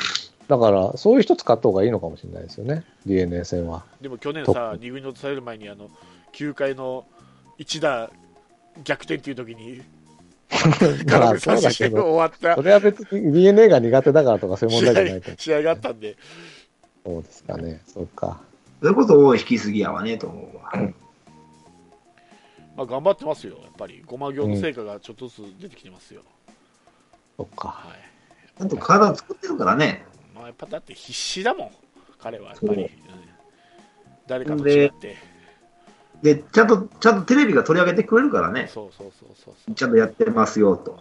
[0.46, 3.82] だから、そういう人使った方がいいのかもしれないですよね、DNA 戦は。
[4.00, 5.88] でも去年トさ、2軍に落とされる前にあの
[6.32, 7.04] 9回の
[7.58, 8.08] 一打
[8.84, 9.82] 逆転っていう時に、
[11.06, 15.36] 空振り三振して終わったそれは別に DNA が苦手だからとかそういう問題じゃないと試合。
[15.38, 16.16] 試合があったんで、
[17.04, 18.40] そうですかね、そうか。
[18.80, 20.72] それこそ多い引きすぎやわねと思うわ。
[22.76, 26.22] まあ、頑張ってますよ、やっぱり、ごま行の成果がちょっとずつ出てきてますよ。
[27.36, 27.68] そうか。
[27.68, 28.10] はい
[28.60, 30.04] ちゃんと体作ってるからね。
[30.34, 31.70] まあ、やっぱだって必死だもん、
[32.18, 32.90] 彼はやっぱり。
[34.26, 35.16] 誰かと違って。
[36.22, 38.68] で、ちゃんと、ちゃんとテレビが取り上げてくれるからね。
[38.72, 39.74] そうそうそうそうそう。
[39.74, 40.98] ちゃんとやってますよと。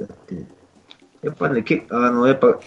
[0.00, 0.34] やって、
[1.22, 2.58] やっぱね、けあの、やっぱ、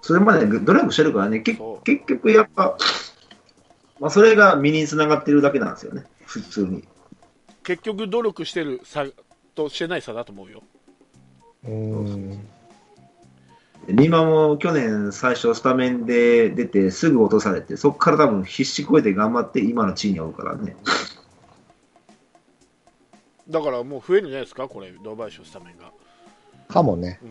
[0.00, 2.78] それまで努力してるからね、け結局やっぱ、
[3.98, 6.84] まあ、それが身につながってるだけなんですよね、普通に。
[7.62, 9.04] 結局、努力してる差
[9.54, 10.62] としてない差だと思うよ。
[11.64, 12.38] うー
[13.84, 13.86] ん。
[13.86, 20.76] で美馬も去年最初スタメンで出てすぐ落とされて、そこから多分必死こいて頑張って今の地位におるからね。
[23.48, 25.92] だからもう増えるんじゃないですか、これ、堂林のスタメンが。
[26.68, 27.30] かもね、うん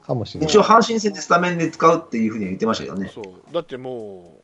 [0.00, 0.48] かもしれない。
[0.48, 3.10] 一応阪神戦でスタメンで使うっていうふうには言ってましたけどね。
[3.12, 4.40] そうだっても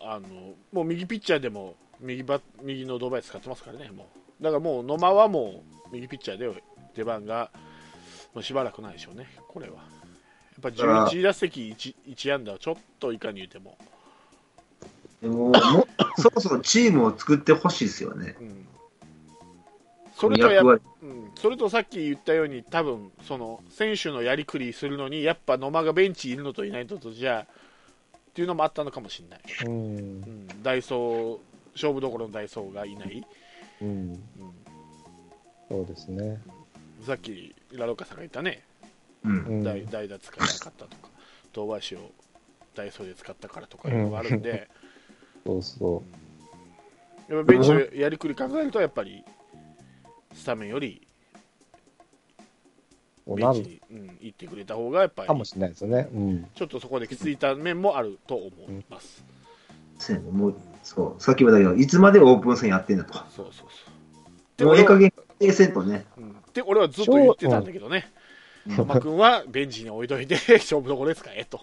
[0.00, 0.28] うあの
[0.72, 4.08] もう右ピッチャーでも右バ右の堂林使ってますからね、も
[4.40, 6.62] うだからもう野間はもう右ピッチャーで
[6.94, 7.50] 出番が
[8.34, 9.76] もうしばらくないでしょうね、これは。
[10.62, 13.78] やっぱ11打席 1, 1安打はちょっといかに言うても、
[15.22, 18.36] でももうそろそろチームを作ってほしいですよね。
[18.40, 18.66] うん、
[20.16, 29.40] それとやうん、それとさっき言ったように、多分その選手のやりくりするのに、やっぱ野間がベンチいるのといないのとじゃっていうのもあったのかもしれない。
[29.66, 30.00] うんう。
[30.00, 31.38] ん、ダイソー
[31.74, 33.24] 勝負どころのダイソーがいない、
[33.82, 33.88] うん。
[33.88, 34.20] うん、
[35.68, 36.40] そうですね。
[37.06, 38.62] さっきラロッカさんが言ったね、
[39.24, 39.62] うんうん。
[39.64, 41.08] 代代打使えなかったとか
[41.52, 42.10] 堂林を
[42.74, 44.68] ダイソーで使ったからとかいうのがあるんで、
[45.44, 46.02] そうそ
[47.28, 49.24] やっぱベンチのやりくり考えるとやっぱり
[50.34, 51.06] スタメンより
[53.26, 56.08] ベンチに、うん、行ってくれた方がやっぱりかもしれないですよね。
[56.12, 56.46] うん。
[56.54, 59.24] ちょっとそこできついた面もあると思います、
[59.98, 63.14] そうやねもうそうさっきも言ったけど、いつまでオープン戦やってんだと。
[63.14, 66.06] そうそうそうもうええ加は減、定せんとね。
[66.16, 68.10] うんで俺はずっと言ってたんだけどね
[68.68, 71.30] うん野間君はベンチに置いといて 勝負どころですか？
[71.34, 71.60] えと、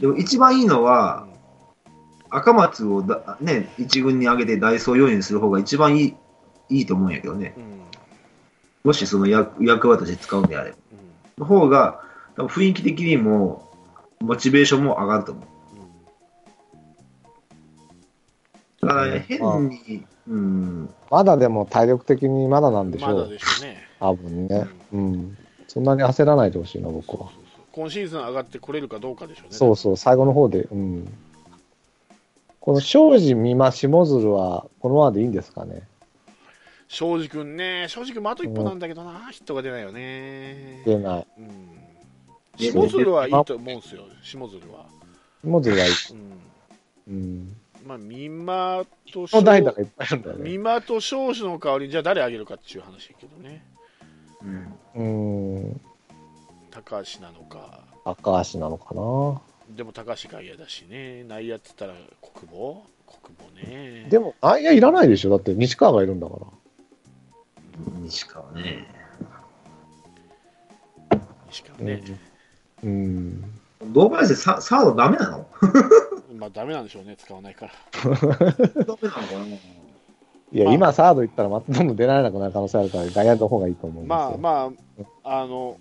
[0.00, 1.30] でも一番いいのうは、ん
[2.32, 6.14] 赤松をだ、ね、一軍に上げてダイソー4位にする方が一番いい
[6.68, 7.54] いいと思うんやけどね。
[7.56, 7.80] うん
[8.82, 10.76] もしその役役割として使うんであれば。
[10.76, 11.00] うん
[11.40, 12.02] の方が、
[12.36, 13.68] 多分雰囲気的にも、
[14.20, 15.40] モチベーションも上がると思
[18.82, 18.86] う。
[18.86, 23.28] だから変に、うん、まだでも体力的にまだなんでしまだょう。
[23.30, 23.89] でしょうね。
[24.00, 24.66] 多分ね。
[24.92, 25.36] うん。
[25.68, 27.30] そんなに焦らないでほしいな、僕は。
[27.72, 29.56] 今シーズン上がってこれるかどうかでしょうね。
[29.56, 30.62] そうそう、最後の方で。
[30.62, 31.12] うん。
[32.58, 35.86] この庄司、美馬、下鶴は、このままでいいんですかね。
[36.88, 40.82] 庄司君ね、庄司君もあと一歩なんだけどな、ヒットが出ないよね。
[40.84, 41.26] 出ない。
[41.38, 41.76] うん。
[42.58, 44.86] で下鶴はいいと思うんですよ、下鶴は。
[45.44, 45.92] 下鶴はいい。
[46.10, 47.14] うん。
[47.14, 47.56] うん。
[47.86, 50.56] まあ、美馬とその代打がいっぱいいるんだよ美ね。
[50.56, 53.64] 馬と庄司の代わりに、じゃあ誰あげるかっていう話だけどね。
[54.42, 55.80] うん、うん。
[56.70, 57.80] 高橋なのか。
[58.04, 59.40] 高橋なのかな。
[59.76, 61.24] でも高橋外野だしね。
[61.24, 64.06] 内野って言ったら国母国母ね。
[64.08, 65.30] でも、内野いらないでしょ。
[65.30, 66.46] だって西川がいるんだから。
[68.02, 68.86] 西川ね。
[71.50, 72.02] しかね。
[72.82, 73.42] うん。
[73.92, 75.46] 堂林でササードダメなの？
[76.36, 77.72] まあ、ダメなんでしょうね、使わないから。
[78.02, 79.56] ダメなのかな？
[80.52, 84.16] いや、まあ今、サード行ったら、またどんどん出られなくなる可能性あるから、外野の方がいいと思うんですよ。
[84.16, 84.72] まあま
[85.22, 85.78] あ、あの、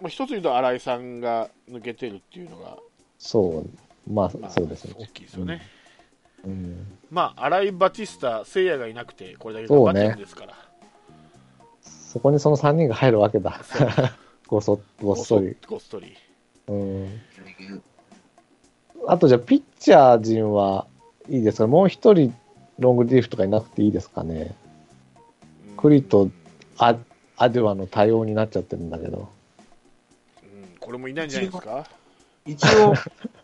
[0.00, 2.78] まあ、一つ言うと新井さんが抜けてるっていうのが、
[3.18, 3.64] そ
[4.08, 4.12] う。
[4.12, 4.94] まあ、まあ、そうですね。
[4.98, 5.60] 大きいですよね。
[6.44, 6.86] うん。
[7.10, 10.54] まあ、新井、バティスタ、聖夜がいなくて、これだけそうね頑張ってるんですから。
[11.82, 13.60] そこにその3人が入るわけだ。
[14.48, 15.56] ごそ、ごっそり。
[15.68, 16.16] ごっそり。
[16.68, 17.20] うん。
[19.06, 20.86] あとじゃあ、ピッチャー陣は
[21.28, 21.66] いいですか？
[21.66, 22.34] もう一人、
[22.80, 24.54] ロングリリーフとかいなくていいですかね。
[25.72, 26.28] うんクリと
[26.76, 26.96] ア
[27.38, 29.28] アデュアの対応になっちゃってるんだけど。
[30.42, 31.86] うんこれもいないんじゃないですか？
[32.44, 32.94] 一応、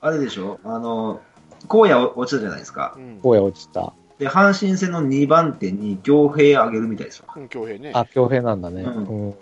[0.00, 0.58] あれでしょ？
[0.64, 1.20] あの、
[1.68, 3.00] 荒野落ちたじゃないですかう。
[3.00, 3.20] ん。
[3.24, 3.92] 荒野落ちた。
[4.18, 7.32] で、阪神戦の2番手に強兵あげるみたいですわ。
[7.36, 7.92] うん、恭平ね。
[7.94, 8.82] あ、強兵なんだね。
[8.82, 9.34] ううんん。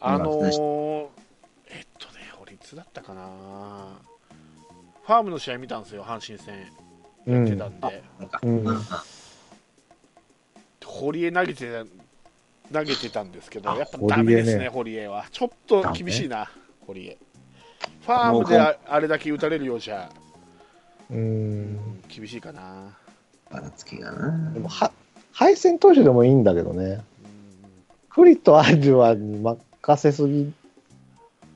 [0.00, 1.08] あのー、
[1.70, 3.28] えっとね、俺いつだったかな？
[5.06, 6.54] ファームの試合見たんですよ、阪神戦。
[7.26, 8.80] やってたんで、なんか、うんうん
[10.86, 11.84] 堀江投げてた
[12.72, 15.24] 投げてたんですけど、あやっぱダメですね、堀堀江は。
[15.32, 16.48] ちょっと厳しいな、
[16.86, 17.18] 堀江。
[18.02, 20.08] ファームでああれだけ打たれるようじゃ、
[21.10, 22.00] うん。
[22.08, 22.96] 厳しいかな。
[23.50, 24.52] ばらつきがな。
[24.52, 24.92] でも、は、
[25.32, 27.02] 敗戦投手でもいいんだけどね。
[28.08, 29.58] クリとアジュアに任
[29.96, 30.52] せすぎ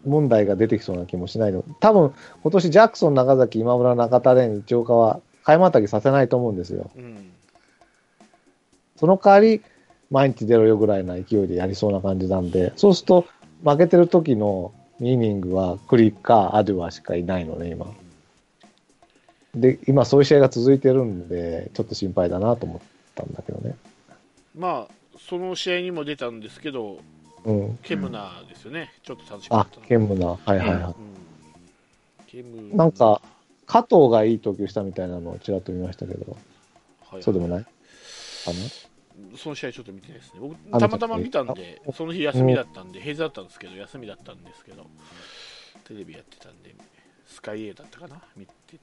[0.05, 1.65] 問題が出てきそうな気もしないの。
[1.81, 6.91] 多分、今年ジャクソン、長崎、今村、中田蓮、一岡は、買いまたぎさせないと思うんですよ。
[6.95, 7.33] うんうん
[8.97, 9.63] その代わり、
[10.11, 13.27] 毎日出ろよぐらいな勢いでやりそうな感じなんで、そうすると、
[13.63, 17.87] 負けてる時の2イニングは、クリかアデュアしかいないのね、今。
[19.55, 22.81] で、今そういう試合が続いてるんで、ちょっと心配だなと思っ
[23.15, 23.77] たんだけどね。
[24.57, 26.99] まあ、その試合にも出たんですけど、
[27.45, 27.79] うん。
[27.85, 30.95] ケムナーですよね、ちょっと楽しかあったの、ケムナ、はいはいはうん
[32.27, 32.77] ケムい。
[32.77, 33.23] なんか、
[33.69, 36.37] 加藤がいい投球したみたいなのをちらっと見ましたけど、
[37.11, 37.23] はい。
[37.23, 37.65] そうでもない？
[37.65, 37.71] か
[39.37, 40.41] その試合ちょっと見てないですね。
[40.41, 40.89] 僕、あた？
[40.89, 44.87] またま見たんで、その日休みだったんで、平日だったんですけど、休みだったんですけど、
[45.85, 46.75] テレビやってたんで、
[47.27, 48.23] スカイ A だったかな？
[48.37, 48.79] 見て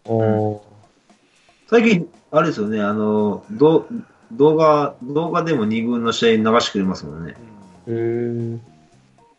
[1.67, 3.87] 最近、あれですよね、あの、ど
[4.31, 7.35] 動画、動画でも2軍の試合流してくれますもんね。
[7.87, 7.95] うん。
[7.95, 8.59] へー。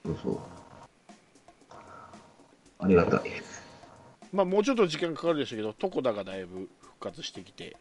[0.06, 0.40] そうそう。
[2.80, 3.20] ありがたい。
[4.36, 7.76] まあ、もうちょっと時間かかるでしょうけど、床田がだいぶ復活してきて、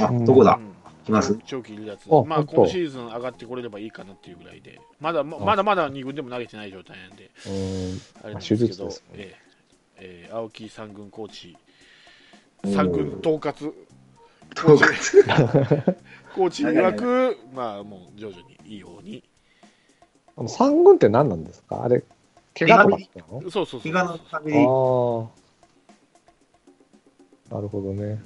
[0.00, 0.72] あ、うんどこだうん。
[1.06, 1.38] 来ます？
[1.46, 2.08] 長期離脱。
[2.10, 8.00] あ、まあ、本当今シーズン上がってこれればいいかなっていうぐらいで、まだままだまだ2軍でも投げてない状態なんで、うん。
[8.22, 9.06] あれなんです手けど、術ですね。
[9.14, 9.48] ええ。
[10.00, 11.56] えー青木三軍コーチ、
[12.64, 13.72] おー三軍統括。
[14.56, 15.96] 統括。
[16.34, 19.24] コーチ曰く、まあ、もう徐々にいいように、
[20.36, 21.82] あの三軍って何なんですか？
[21.82, 22.04] あれ、
[22.56, 23.00] 怪我とかっ
[23.42, 25.26] そうそうそう、怪我のためあに、あ。
[27.50, 28.20] なるほどね。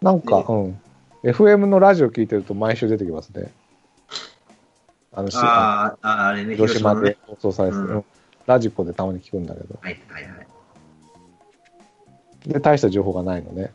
[0.00, 0.80] なんか、うん。
[1.22, 3.52] FM のラジオ聞いてると毎週出てきますね。
[5.12, 7.18] あの、しあーあ、あれね、広島で。
[7.26, 8.04] 放送されてる、うんうん
[8.46, 9.78] ラジコでたまに聞くんだけど。
[9.80, 10.48] はいはいはい。
[12.48, 13.72] で、大した情報がないのね。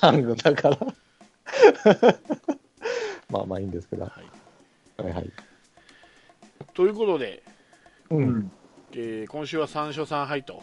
[0.00, 0.78] 三軍だから。
[3.30, 4.04] まあまあいいんですけど。
[4.04, 5.32] ははいいはい。
[6.74, 7.42] ということで、
[8.10, 8.16] う。
[8.16, 8.52] うんん。
[8.92, 10.62] えー今週は3勝3敗と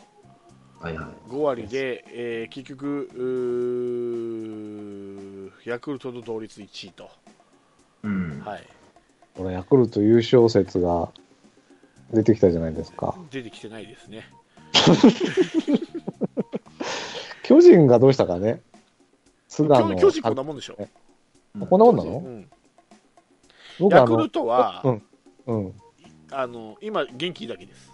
[0.82, 1.06] はいはい。
[1.30, 3.10] 5割で、えー結局
[5.66, 7.10] ヤクルトと同率1位と、
[8.04, 8.42] うん。
[8.44, 8.68] はい、
[9.38, 11.10] これ、ヤクルト優勝説が
[12.12, 13.16] 出てきたじゃないですか。
[13.30, 14.28] 出てきてないですね。
[17.44, 18.62] 巨人がどうしたかね。
[19.48, 19.96] 菅野。
[19.96, 20.78] 巨巨人こんなもんでしょ。
[21.70, 22.18] こんなもんなの？
[22.26, 22.50] うん
[23.90, 25.02] ヤクル、トは、うん。
[25.46, 25.74] うん。
[26.32, 27.91] あの今、元気だけです。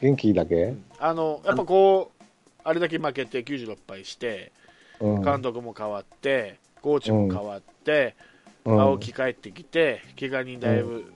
[0.00, 0.74] 元気だけ？
[0.98, 2.24] あのやっぱこう、
[2.64, 4.52] あれだけ負けて96敗して、
[5.00, 5.22] うん。
[5.22, 8.14] 監督も変わって、コーチも変わって、
[8.64, 8.80] うん。
[8.80, 11.12] 青木帰ってきて、怪我人だいぶ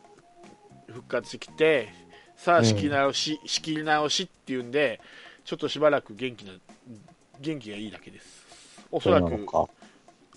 [0.87, 1.89] 復活してきて、
[2.37, 5.01] さあ仕切り直し、仕切り直しっていうんで、
[5.45, 6.53] ちょっとしばらく元気な
[7.41, 8.47] 元気がいいだけです。
[8.93, 9.47] おそらく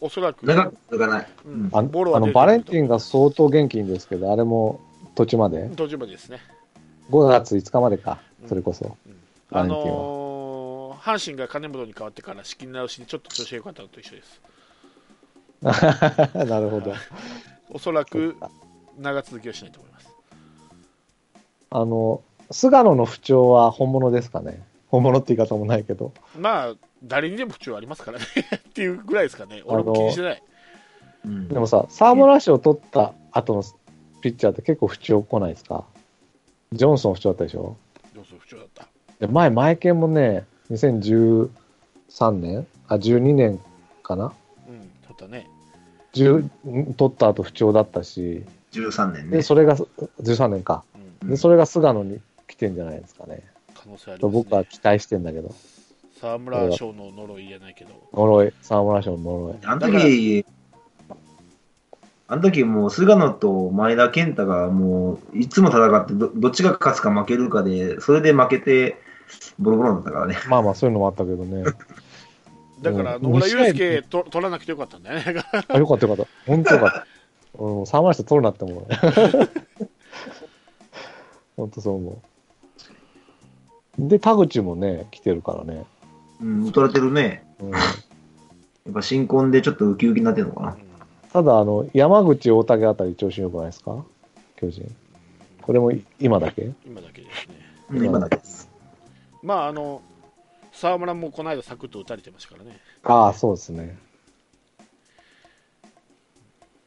[0.01, 1.27] おそらく、長く続かない。
[1.45, 1.69] うん。
[1.71, 4.82] あのバレンティンが相当元気いいんですけど、あれも
[5.15, 5.69] 途中まで？
[5.75, 6.39] 途中までですね。
[7.10, 8.12] 5月5日までか。
[8.12, 8.97] う、んそれこそ。
[9.06, 9.15] うん
[9.51, 14.41] バあのー阪神が金本に変わってから仕切り直しでちょっと調子が良かったのと一緒です。
[15.62, 16.93] なるほど。
[17.71, 18.38] おそらそく
[18.97, 20.10] 長続きはしないと思います。
[21.71, 24.62] あの、菅野の不調は本物ですかね？
[24.88, 26.13] 本物って言い方もないけど。
[26.39, 28.25] まあ、誰にでも不調ありますからね
[28.56, 29.62] っていうぐらいですかね。
[29.65, 30.43] 俺も気にしてない。
[31.25, 33.63] うんでもさ、沢村賞を取った後の
[34.21, 35.86] ピッチャーって結構不調来ないですか？
[36.71, 37.75] ジョンソン不調だったでしょ？
[38.54, 38.88] 調だった。
[39.20, 41.50] で前、前剣もね、2013
[42.32, 43.60] 年あ、12年
[44.02, 44.34] かな？
[44.68, 45.48] うん、取ったね。
[46.13, 49.44] 10取った後不調だったし、13年で、ね。
[49.44, 50.84] それが13年か。
[51.22, 53.42] うん、で、それが菅野に来てんじゃないですかね。
[53.74, 54.44] 可能性ありとます、ね。
[54.44, 55.54] 僕は期待してんだけど。
[56.19, 57.92] 沢村賞の呪いじゃないけど。
[58.13, 59.58] 呪い、沢村賞の呪い。
[59.65, 60.46] あの時、
[62.28, 68.98] あの時もう菅野と前田健太がもういつも戦ってどどっちが勝つか負けるかで、それで負けて
[69.60, 70.38] ボロボロになったからね。
[70.48, 71.63] まあまあそういうのもあったけどね。
[72.82, 75.44] だから、うん野村祐介と取らなくてよかったんだよね。
[75.67, 76.32] あ、よかったよかった。
[76.46, 77.08] 本当よかった。
[77.63, 78.86] うん、沢村賞取るなって思う。
[81.56, 82.21] 本当そう思
[84.00, 84.08] う。
[84.10, 85.86] で、田口もね、来てるからね。
[86.42, 87.46] うん、取れてるね。
[87.62, 90.78] うん、やっぱ新婚でちょっとウキウキになってるのかな。
[91.34, 94.06] ただ、あの、山口、大竹あたり調子良くないですか？
[94.56, 94.96] 巨人。
[95.62, 96.71] これも今だけ？
[96.86, 97.56] 今だけですね。
[97.90, 98.69] うん今だけです。
[99.42, 100.02] まあ、あの、
[100.71, 103.98] 沢村もこの間サクッと打たれてましたからね、ああ、そうですね。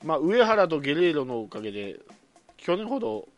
[0.04, 1.98] まあ、上原とゲレーロのおかげで、
[2.56, 3.28] 去年ほど、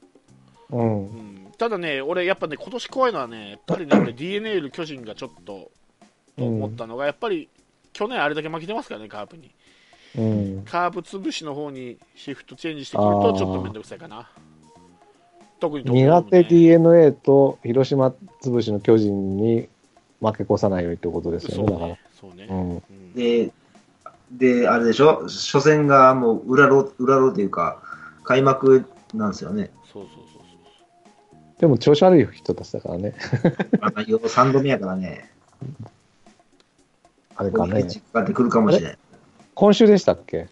[0.70, 1.08] うんう。
[1.08, 5.70] ん、ただね、俺、やっぱね、今年怖いのはね、やっぱりね、俺 DNA より巨人がちょっと
[6.36, 7.48] と思ったのが、やっぱり
[7.92, 9.50] 去年あれだけ負けてますからね、カープに。
[10.18, 10.62] うん。
[10.64, 14.28] カープ潰しの方にシフトチェンジしてくると、ちょっと面倒くさいかな。
[15.60, 19.68] 特に苦手ね DNA と広島潰しの巨人に
[20.20, 22.00] 負け越さないようにってことですよね、だからね。
[22.20, 22.82] そうね。
[23.14, 23.52] で、
[24.30, 25.22] で、あれでしょ？
[25.22, 27.82] 初戦がもう裏ロ裏ロというか、
[28.24, 29.70] 開幕なんですよね。
[29.92, 31.60] そうそうそうそう。
[31.60, 33.14] でも調子悪い人たちだからね。
[33.80, 35.30] あのよ3度目やからね、
[37.34, 37.84] あれかね。
[37.84, 38.98] チかってくるかもしれない。
[39.58, 40.46] 今週でしたっけ？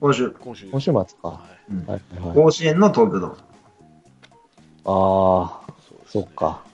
[0.00, 1.28] 今週、今週今週末か。
[1.28, 1.40] は
[1.70, 2.34] うんはいはいはい。
[2.34, 3.36] 甲子園の東京ドーム。
[4.86, 6.64] ああ、い、そうですねそっか。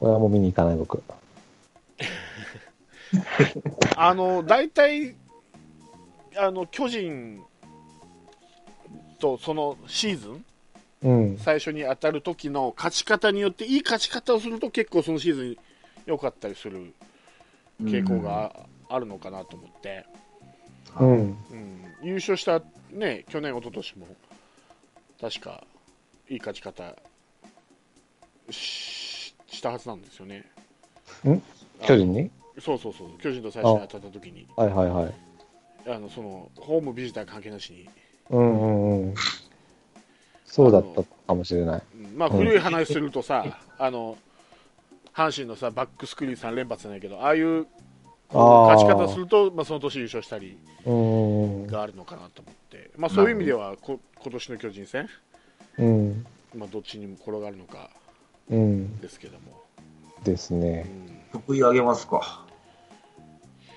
[0.00, 1.02] これはもう見に行かない僕。
[3.96, 5.14] あの大体
[6.38, 7.42] あの巨人
[9.18, 10.42] とそのシーズン
[11.02, 11.36] うん。
[11.36, 15.54] 最初に当たる時の勝ち方によっていい勝ち方をすると結構そのシーズン
[16.06, 16.94] 良かったりする
[17.82, 18.54] 傾向が
[18.88, 20.06] あるのかなと思って、
[20.98, 21.08] うん。
[21.10, 21.36] うん
[22.02, 22.62] 優勝した、
[22.92, 24.06] ね、去年、一昨年も
[25.20, 25.64] 確か
[26.28, 26.94] いい勝ち方
[28.50, 30.44] ししたはずなんですよね。
[31.26, 31.42] ん？
[31.82, 32.30] 巨人に？
[32.60, 35.14] そうそうそう巨人と最初に当たった時にはいはいはい。
[35.88, 37.88] あのそのホームビジター関係なしに、
[38.30, 39.14] うんうんうん。
[40.44, 41.82] そうだったかもしれない。
[41.94, 44.16] うんまあ古い話するとさ、あの
[45.14, 47.66] 阪神のさバックスクリーン3連発じゃないけどああいう
[48.32, 55.08] 勝ち方するとまあ、その年優勝したりうんうんがあるのかなと思って、まあ、そういう意味ではこ今年の巨人戦、
[55.78, 56.26] うん。
[56.54, 57.90] まあ、どっちにも転がるのか
[58.50, 58.98] うん。
[59.00, 59.62] ですけども、
[60.24, 60.82] ですうね。
[60.82, 60.86] ん、
[61.32, 62.44] 得意あげますか。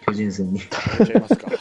[0.07, 0.59] 巨人戦に。
[0.59, 0.65] や
[1.03, 1.51] っちゃいますか。
[1.51, 1.57] や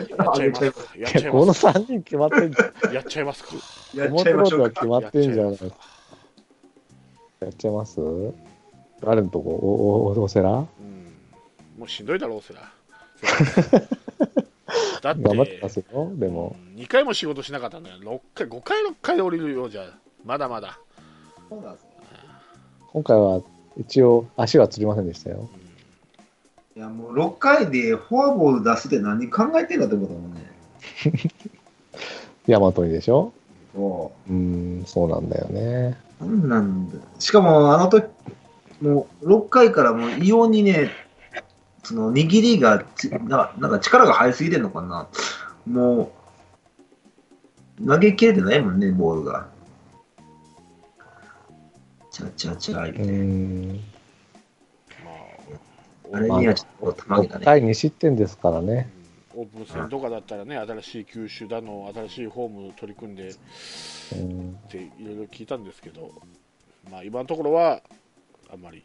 [0.00, 0.98] っちゃいますか。
[0.98, 1.70] やっちゃいこのますか。
[1.70, 2.94] 3人決まってんじゃん。
[2.94, 3.50] やっちゃいますか。
[3.96, 5.76] や表ロードは決まってんじゃないやっちゃいますか
[7.40, 8.00] やっちゃいます
[9.02, 10.66] 誰のとこお、お、おせらうん、
[11.78, 12.60] もうしんどいだろう、そら。
[15.02, 15.84] だって、頑張ってますよ。
[16.14, 16.56] でも。
[16.74, 17.96] 2回も仕事しなかったんだよ。
[17.98, 19.84] 6回、5回、6回で降りるようじゃ、
[20.24, 20.78] まだまだ。
[21.48, 21.88] そうなんですね
[22.92, 23.40] 今回は
[23.78, 25.48] 一応足はつりませんでしたよ。
[26.76, 30.50] いや、もう6回でフォアボール出すって何考えてんだと思ったもんね。
[32.46, 33.32] ヤマトにでしょ？
[33.74, 35.98] そうーん、そうなんだよね。
[36.20, 38.06] なんなんだしかも、あの時、
[38.80, 40.90] もう6回からもう異様にね、
[41.86, 45.06] その握りがつなんか、なんか力が入りすぎてんのかな。
[45.66, 46.10] も
[47.80, 49.48] う、投げ切れてないもんね、ボールが。
[52.10, 53.12] チャチャチャうー言って。
[53.12, 53.80] ん。
[56.12, 57.44] あれにはちょっとたまげた6ね。
[57.44, 58.90] 回2失点ですからね。
[59.36, 63.32] オープン戦とかだったらね、新しい球種だの、新しいフォーム取り組んでっ
[64.12, 64.58] うん。
[64.68, 66.10] ていろいろ聞いたんですけど、
[66.90, 67.80] まあ、今のところは、
[68.52, 68.82] あんまり。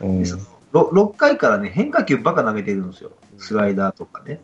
[0.00, 0.42] うんでその
[0.72, 3.12] ろ 6, 回からね、変化球ばっか投げてるんですよ。
[3.38, 4.40] スライダーとかね。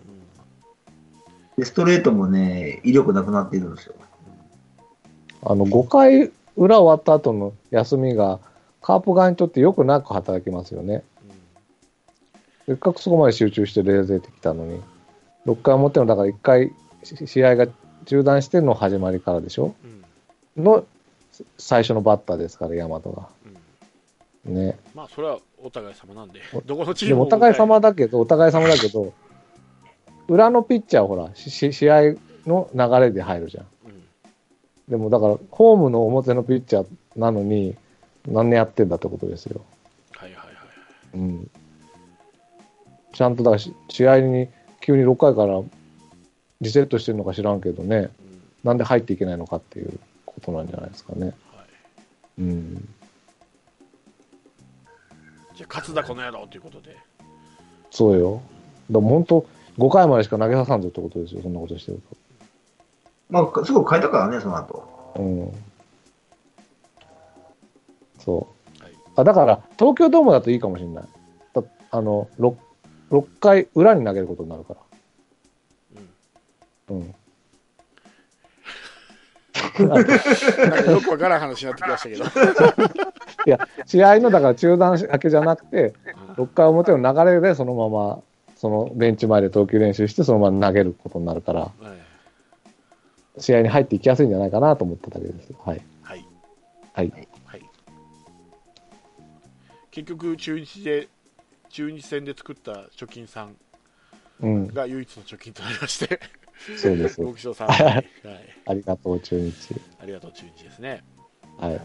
[1.59, 3.95] で、ストレートもね、威力なくなっているんですよ。
[5.45, 8.39] あの、5回裏終わった後の休みが、
[8.81, 11.03] カープ側にとってよくなく働きますよね。
[12.67, 14.81] せっかくそこまで集中して冷静できたのに、
[15.47, 16.73] 6回表の、だから1回
[17.03, 17.67] し試合が
[18.07, 20.85] 中断しての始まりからでしょうんの
[21.57, 23.29] 最初のバッターですから、大和が。
[24.47, 24.79] うんね。
[24.95, 29.13] まあ、それはお互い様なんでお、どこのチームもお互い様だけど、お互い様だけど、
[30.29, 32.15] 裏のピッチャーはほら、しし試合
[32.47, 33.67] の流れで入るじゃん。
[33.87, 34.03] うん
[34.89, 36.87] でもだから、ホームの表のピッチャー
[37.17, 37.77] なのに、
[38.27, 39.63] 何年やってんだってことですよ。
[40.17, 40.55] はいはいはい。
[41.15, 41.51] うん。
[43.13, 44.49] ちゃんとだからし試合に
[44.81, 45.61] 急に6回から
[46.61, 51.27] リセットしてるのか知らんけどね、うんなんで入っていけないのかっていうことなんじゃないですかね。
[51.27, 51.33] はい
[52.39, 52.89] うん。
[55.55, 56.97] じゃあ、勝つだ、この野郎ということで。
[57.91, 58.41] そうよ。
[58.91, 59.47] でも本当、
[59.79, 62.03] 5回までしか投げささんぞってことですよ、そんなことしてる
[63.31, 64.75] まあ、すぐ変えたからね、その後。
[65.15, 65.23] と。
[65.23, 65.53] うん。
[68.19, 68.49] そ
[68.79, 68.83] う。
[68.83, 71.05] はいあだから、東京ドームだといいかもしれない。
[71.55, 72.57] だあの6、
[73.11, 74.81] 6回裏に投げることになるから。
[76.91, 77.15] うんうん。
[79.89, 82.25] なんかよく わからん話になってきましたけど。
[83.47, 85.95] いや、試合のだから中断明けじゃなくて、
[86.37, 88.21] 6回表の流れでそのまま、
[88.57, 91.73] そのベンチ前で投球練習して、そのまま投げることになるから、はい
[93.39, 95.55] 試合に入っていきやすいんじゃないかなと思っただけです。
[95.65, 95.81] はい。
[96.03, 96.27] はい。
[96.93, 97.11] はい。
[97.47, 97.63] はい。
[99.91, 101.09] 結局中日で
[101.71, 103.57] 中日戦で作った貯金さん
[104.43, 106.21] うん、が唯一の貯金となりまして
[106.79, 107.17] そうです。
[107.17, 108.07] 極小さん、はい、はい
[108.67, 109.53] ありがとう、中日。
[110.01, 111.03] ありがとう中日ですね
[111.59, 111.71] はい。
[111.73, 111.81] はい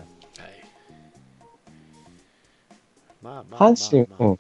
[3.22, 4.40] まあまあ阪神まあまあうん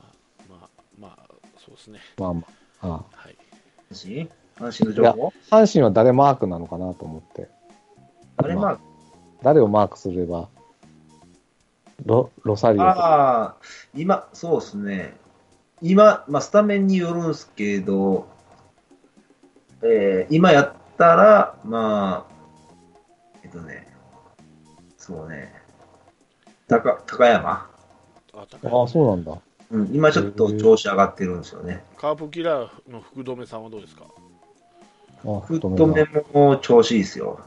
[0.50, 0.70] まあ
[1.00, 1.28] まあ
[1.58, 2.44] そうですねまあま
[2.82, 2.88] あ。
[2.88, 3.36] あはい
[3.92, 4.30] 阪
[4.60, 5.34] 神阪神の情報？
[5.50, 7.48] あ阪神は誰マークなのかなと思って。
[8.40, 8.80] あれまあ、
[9.42, 10.48] 誰をマークすれば、
[12.06, 12.84] ロロサリオ。
[12.84, 13.56] ああ、
[13.96, 15.16] 今、そうですね。
[15.82, 18.28] 今、まあ、スタメンによるんですけど、
[19.84, 22.34] えー今やったら、まあ、
[23.43, 23.88] えっとね、
[24.97, 25.53] そうね、
[26.67, 27.69] 高高山、
[28.34, 29.38] あ高いああ、そうなんだ。
[29.69, 31.84] うん、今ちょっと調子上がってるんですよね。
[31.97, 37.39] カープキラーの福留さんはどうですか、あフッ太めだトメも調子いいですよ。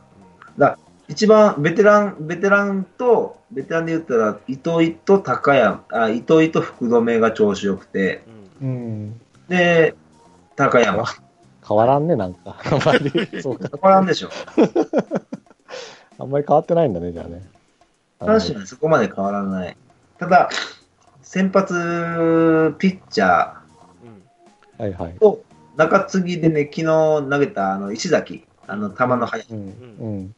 [0.58, 0.78] だ
[1.08, 8.22] 一番ベテラン、ベテランと、ベテランで言ったら、糸井と高山、あ糸井と福留が調子よくて、
[8.62, 9.20] うん。
[9.48, 9.96] で、
[10.54, 11.04] 高山。
[11.70, 12.56] 変わらんね、なんか。
[12.64, 13.70] あんまり、そうか。
[13.80, 14.30] 変わらんでしょ。
[16.18, 17.48] あんまり変わってないんだね、じゃあね。
[18.18, 19.76] 阪神はそこまで変わらない。
[20.18, 20.50] ただ、
[21.22, 23.54] 先発ピッチャ
[24.78, 25.18] うんはいはいー。
[25.20, 25.44] と
[25.76, 30.34] 中継ぎでね、昨日投げたあの石崎、あの球の速いうん。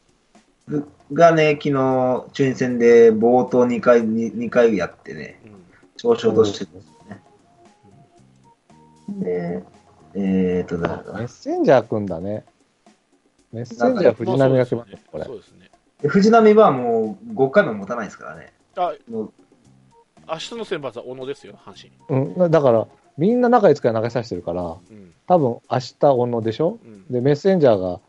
[0.69, 0.87] うん。
[1.13, 5.53] がね、昨日中日戦で冒頭2回、2, 2回やってね、うん
[5.95, 7.23] 調子落としてるんですよね。
[9.23, 9.63] で、
[10.15, 11.03] えーと、だ？
[11.17, 12.43] メッセンジャー組んだね。
[13.51, 15.33] メッセンジャー藤波が来ました、これそ。
[15.33, 15.69] うですね
[16.01, 18.51] で藤波はもう5回も持たないですからね。
[18.75, 19.33] あもう
[20.27, 21.73] 明日の先発は小野ですよ阪
[22.07, 22.51] 神うん。
[22.51, 22.87] だから、
[23.17, 26.79] みんな中5日投げさせてるから、うん多分明日小野でしょ？
[26.83, 27.99] うんで、メッセンジャーが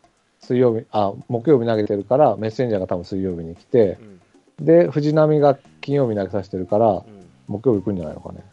[0.41, 3.97] 水曜日、あ、木曜日投げてるから、メッセンジャーが多分水曜日に来て
[4.59, 7.03] う、んで、藤波が金曜日投げさせてるからう、ん
[7.47, 8.43] 木曜日来るんじゃないのかね。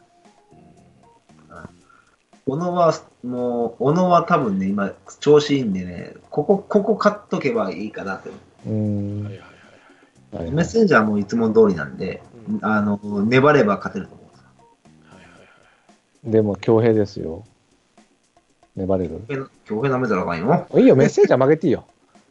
[2.46, 8.30] 小野は、もう、小野は多分ね、今、調子いいんでね、ここ、ここ勝っとけばいいかなって。
[8.66, 9.24] うん。
[9.24, 17.44] はいはいはいメッセンジャーもいつも通りなんで、うんあの、粘れば勝てると思うはいはいはいでも、強兵ですよ。
[18.74, 19.48] 粘れるよ。
[19.66, 20.66] 強兵なめたらあかんよ。
[20.74, 21.84] いいよ、メッセンジャー負けていいよ。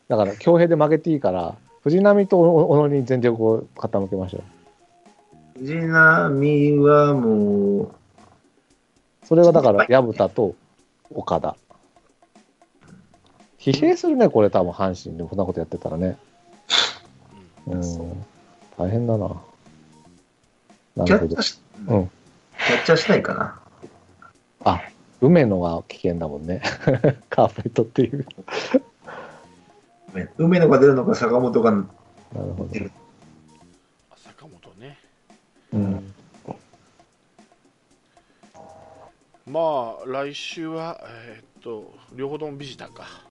[0.07, 5.59] だから、強兵で負けていいから、藤波と小野に全力を傾けましょう。
[5.59, 7.91] 藤波はもう、
[9.32, 10.55] それはだから、薮田と
[11.09, 11.55] 岡田。
[13.57, 16.17] 疲弊するね、これ多分阪神でこんなことやってたらね。
[17.65, 18.25] うん。
[18.77, 19.41] 大変だな。
[20.97, 21.41] なるほどキャッチャー。
[21.43, 23.59] し、うんキャッチャーしたいかな。
[24.65, 24.82] あ、
[25.21, 26.61] 梅野が危険だもんね。
[27.29, 28.25] カーペットっていう。
[30.39, 31.86] 梅野が出るのか、坂本がなる
[32.34, 32.69] ほど。
[34.09, 34.97] あ坂本ね
[35.71, 36.13] うん。
[39.51, 43.05] まあ来週はえーっと両方ともビジターか。